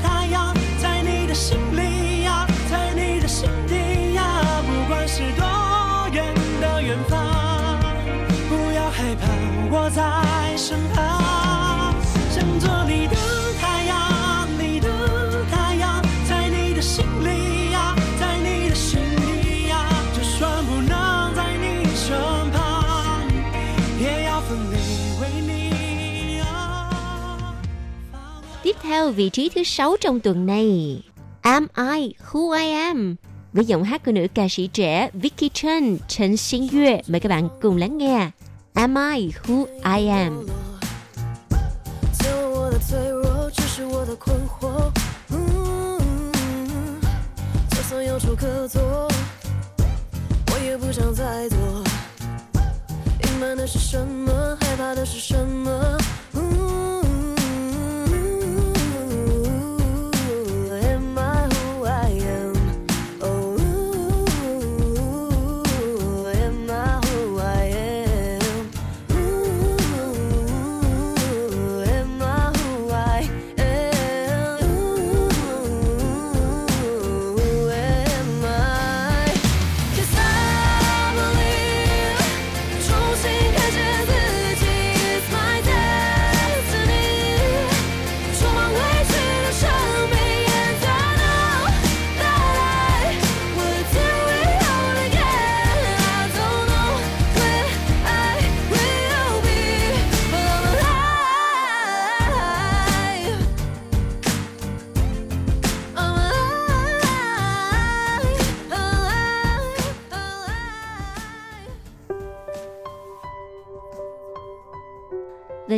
[0.00, 4.22] 太阳，在你的心里呀，在你的心底呀，
[4.64, 5.44] 不管是多
[6.12, 7.18] 远的远方，
[8.48, 9.26] 不要害怕，
[9.68, 11.92] 我在身旁，
[12.30, 13.16] 想做你的
[13.60, 17.55] 太阳，你的太阳，在你的心里。
[28.75, 31.01] Tiếp theo vị trí thứ sáu trong tuần này
[31.41, 33.15] Am I Who I Am
[33.53, 37.01] với giọng hát của nữ ca sĩ trẻ Vicky Chen, Trần Xin Yue.
[37.07, 38.29] Mời các bạn cùng lắng nghe
[38.73, 40.45] Am I Who I Am.
[42.19, 44.91] 只有我的脆弱，只是我的困惑。
[45.29, 47.01] 嗯，
[47.69, 49.09] 就算有处可躲，
[50.51, 51.57] 我也不想再躲。
[53.25, 54.57] 隐瞒的是什么？
[54.61, 55.97] 害怕的是什么？
[56.33, 57.01] 嗯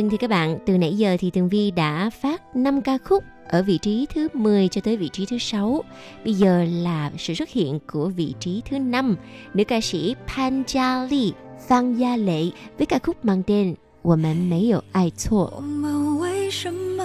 [0.08, 3.24] Vâng thưa các bạn, từ nãy giờ thì Tường Vi đã phát 5 ca khúc
[3.48, 5.84] ở vị trí thứ 10 cho tới vị trí thứ 6.
[6.24, 9.16] Bây giờ là sự xuất hiện của vị trí thứ 5,
[9.54, 11.32] nữ ca sĩ Pan Gia Li,
[11.68, 12.42] Phan Gia Lệ
[12.78, 15.50] với ca khúc mang tên 我们没有爱错。
[15.56, 17.04] 我们为什么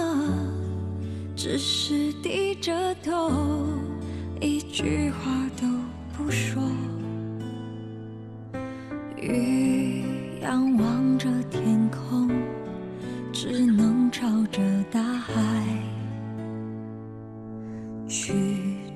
[1.34, 3.30] 只是低着头，
[4.40, 5.66] 一句话都
[6.14, 6.62] 不说？
[9.16, 10.04] 雨
[10.42, 11.43] 仰望着天空，
[13.47, 14.59] 只能朝着
[14.91, 15.31] 大海
[18.07, 18.33] 去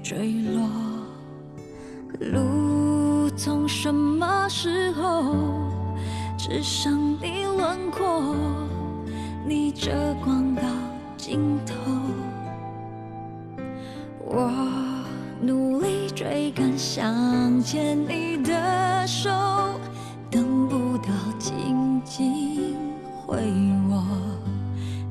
[0.02, 0.68] 坠落。
[2.20, 5.36] 路从什么时候
[6.36, 8.36] 只剩你轮廓？
[9.48, 10.64] 逆着光到
[11.16, 11.76] 尽头，
[14.26, 14.52] 我
[15.44, 19.30] 努力追赶，想牵你的手，
[20.32, 22.76] 等不到紧紧
[23.28, 23.38] 回
[23.92, 24.04] 握。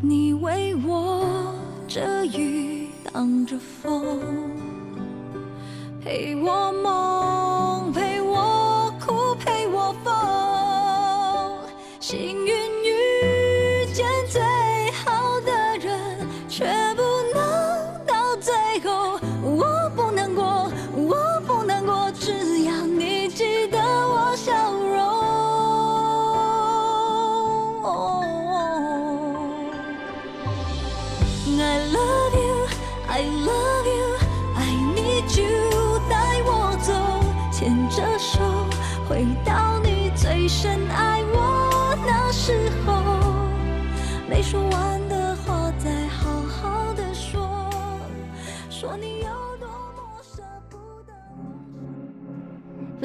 [0.00, 1.52] 你为我
[1.88, 4.20] 遮雨挡着风，
[6.00, 7.17] 陪我梦，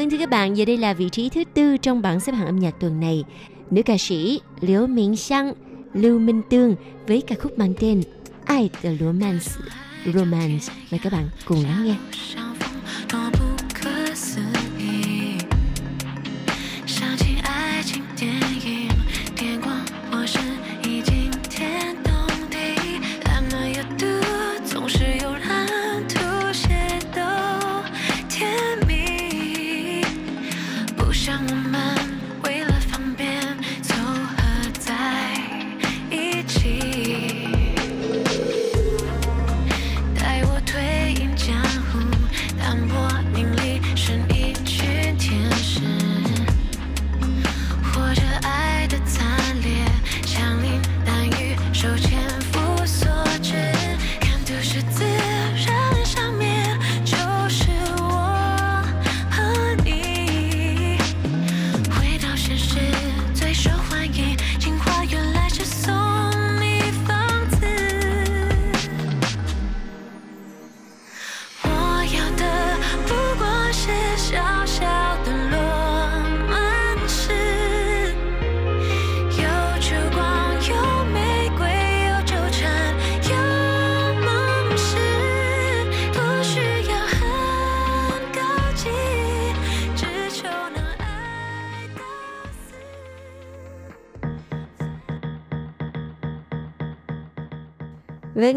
[0.03, 2.45] Vâng thưa các bạn, giờ đây là vị trí thứ tư trong bảng xếp hạng
[2.45, 3.23] âm nhạc tuần này.
[3.71, 5.53] Nữ ca sĩ Liễu Miễn Sang
[5.93, 6.75] Lưu Minh Tương
[7.07, 8.01] với ca khúc mang tên
[8.45, 9.51] Ai the Romance.
[10.13, 10.73] Romance.
[10.91, 11.95] Mời các bạn cùng lắng nghe.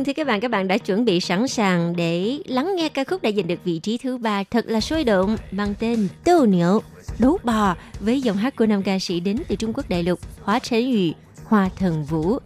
[0.07, 3.23] Thưa các bạn, các bạn đã chuẩn bị sẵn sàng để lắng nghe ca khúc
[3.23, 6.83] đã giành được vị trí thứ ba thật là sôi động mang tên Tô Niệu,
[7.19, 10.21] đấu bò với giọng hát của nam ca sĩ đến từ Trung Quốc đại lục
[10.43, 11.13] Hóa Trấn Yu,
[11.45, 12.39] Hoa Thần Vũ.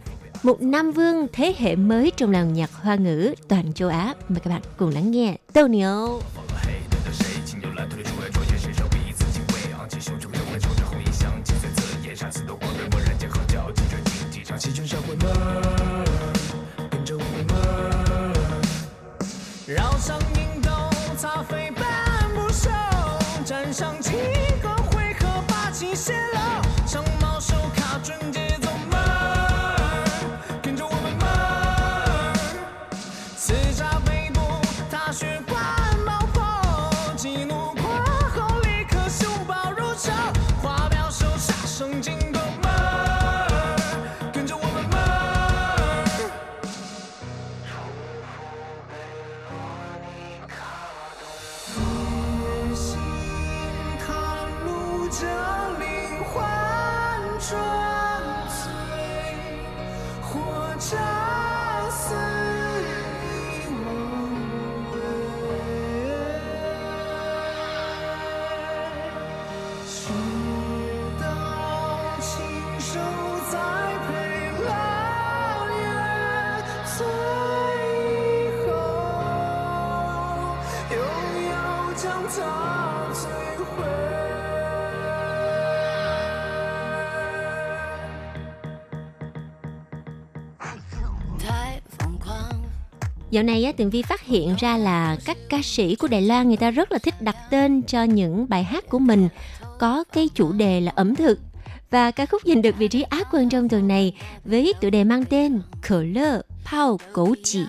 [0.43, 4.13] Một nam vương thế hệ mới trong làng nhạc hoa ngữ toàn châu Á.
[4.29, 6.21] Mời các bạn cùng lắng nghe Tô Niệu.
[14.91, 15.00] 绕
[93.40, 96.48] Dạo này á, Tường Vi phát hiện ra là các ca sĩ của Đài Loan
[96.48, 99.28] người ta rất là thích đặt tên cho những bài hát của mình
[99.78, 101.38] có cái chủ đề là ẩm thực.
[101.90, 104.14] Và ca khúc giành được vị trí Á quân trong tuần này
[104.44, 107.64] với tựa đề mang tên Khở lơ, Pao, Cổ Chỉ,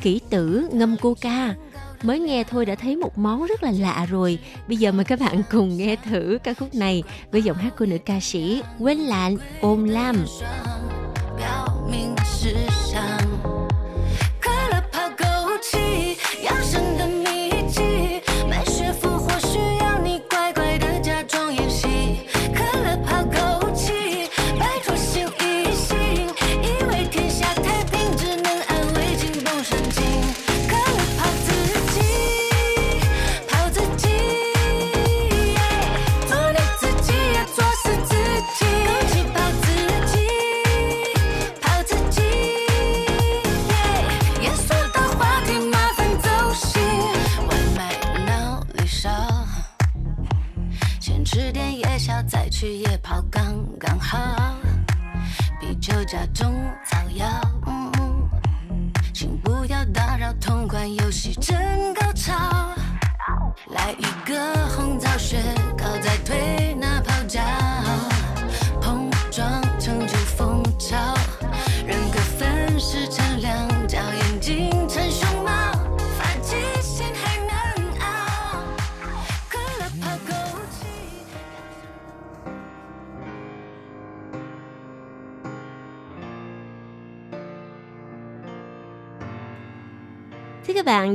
[0.00, 1.54] Kỹ tử, ngâm coca.
[2.02, 4.38] Mới nghe thôi đã thấy một món rất là lạ rồi.
[4.68, 7.86] Bây giờ mời các bạn cùng nghe thử ca khúc này với giọng hát của
[7.86, 10.16] nữ ca sĩ Quên Lạn, Ôm Lam.
[11.36, 13.19] 表明事项。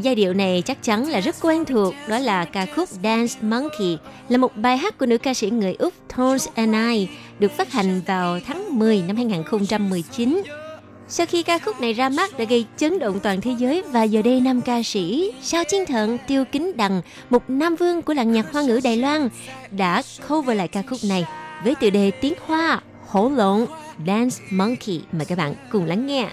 [0.07, 3.99] Giai điệu này chắc chắn là rất quen thuộc, đó là ca khúc Dance Monkey,
[4.29, 7.73] là một bài hát của nữ ca sĩ người Úc Tones and I, được phát
[7.73, 10.43] hành vào tháng 10 năm 2019.
[11.09, 14.03] Sau khi ca khúc này ra mắt đã gây chấn động toàn thế giới và
[14.03, 18.15] giờ đây nam ca sĩ Sao Chiến Thận Tiêu Kính Đằng, một nam vương của
[18.15, 19.29] làng nhạc hoa ngữ Đài Loan,
[19.71, 21.25] đã cover lại ca khúc này
[21.65, 23.67] với tựa đề tiếng Hoa hổ lộn
[24.07, 25.01] Dance Monkey.
[25.13, 26.29] Mời các bạn cùng lắng nghe.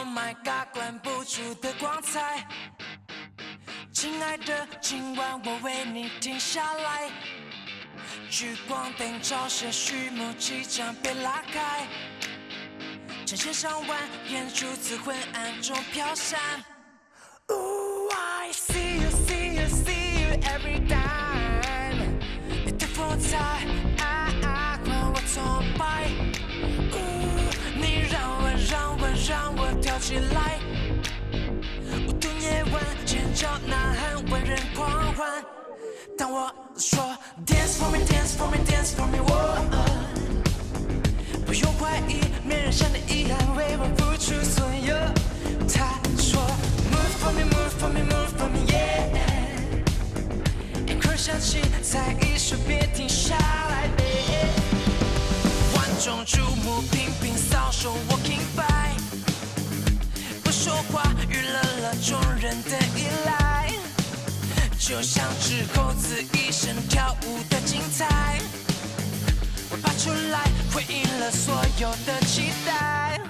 [0.00, 2.46] Oh my god，关不住的光彩。
[3.92, 7.10] 亲爱的，今晚我为你停下来。
[8.30, 11.86] 聚光灯照射序幕即将被拉开，
[13.26, 13.98] 成千上万
[14.28, 16.40] 眼珠子昏暗中飘闪。
[17.48, 22.18] Oh，I see you, see you, see you every time。
[22.64, 23.66] 你的风采，
[30.10, 30.58] 起来。
[32.04, 35.40] 无度夜晚，尖叫呐喊，万人狂欢。
[36.18, 36.98] 当我说
[37.46, 39.30] Dance for me, dance for me, dance for me，我
[41.46, 44.96] 不用怀疑，没人像你一样为我付出所有。
[45.68, 46.42] 他说
[46.90, 49.06] Move for me, move for me, move for me, yeah。
[50.88, 54.50] 音乐响起，再一首别停下来，baby。
[55.76, 58.98] 万众瞩目，频频扫手，walking by。
[60.70, 63.72] 说话，娱乐了众人的依赖，
[64.78, 68.38] 就像只猴子一生跳舞的精彩，
[69.68, 73.20] 我爬出来，回应了所有的期待。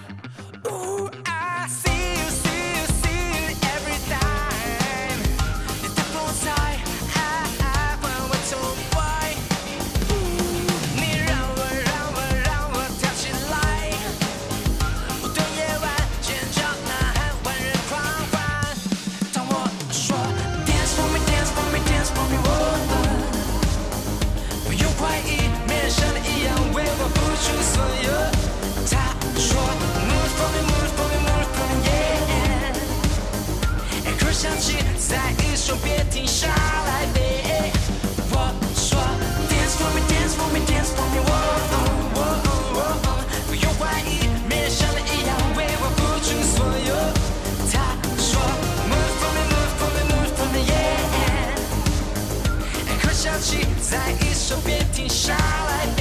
[53.91, 56.00] 再一首别停下来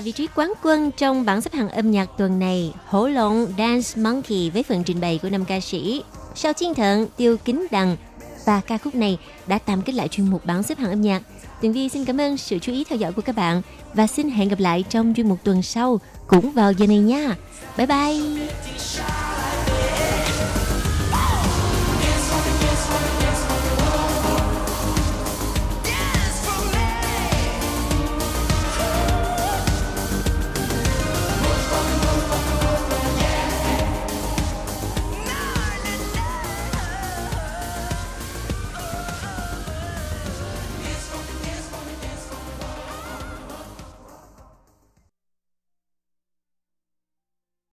[0.00, 4.02] vị trí quán quân trong bảng xếp hạng âm nhạc tuần này, Hổ Lộn Dance
[4.02, 6.02] Monkey với phần trình bày của năm ca sĩ
[6.34, 7.96] Sao Chiên Thận, Tiêu Kính Đằng.
[8.44, 11.22] Và ca khúc này đã tạm kết lại chuyên mục bảng xếp hạng âm nhạc.
[11.60, 13.62] Tường Vi xin cảm ơn sự chú ý theo dõi của các bạn
[13.94, 17.36] và xin hẹn gặp lại trong chuyên mục tuần sau cũng vào giờ này nha.
[17.76, 19.25] Bye bye!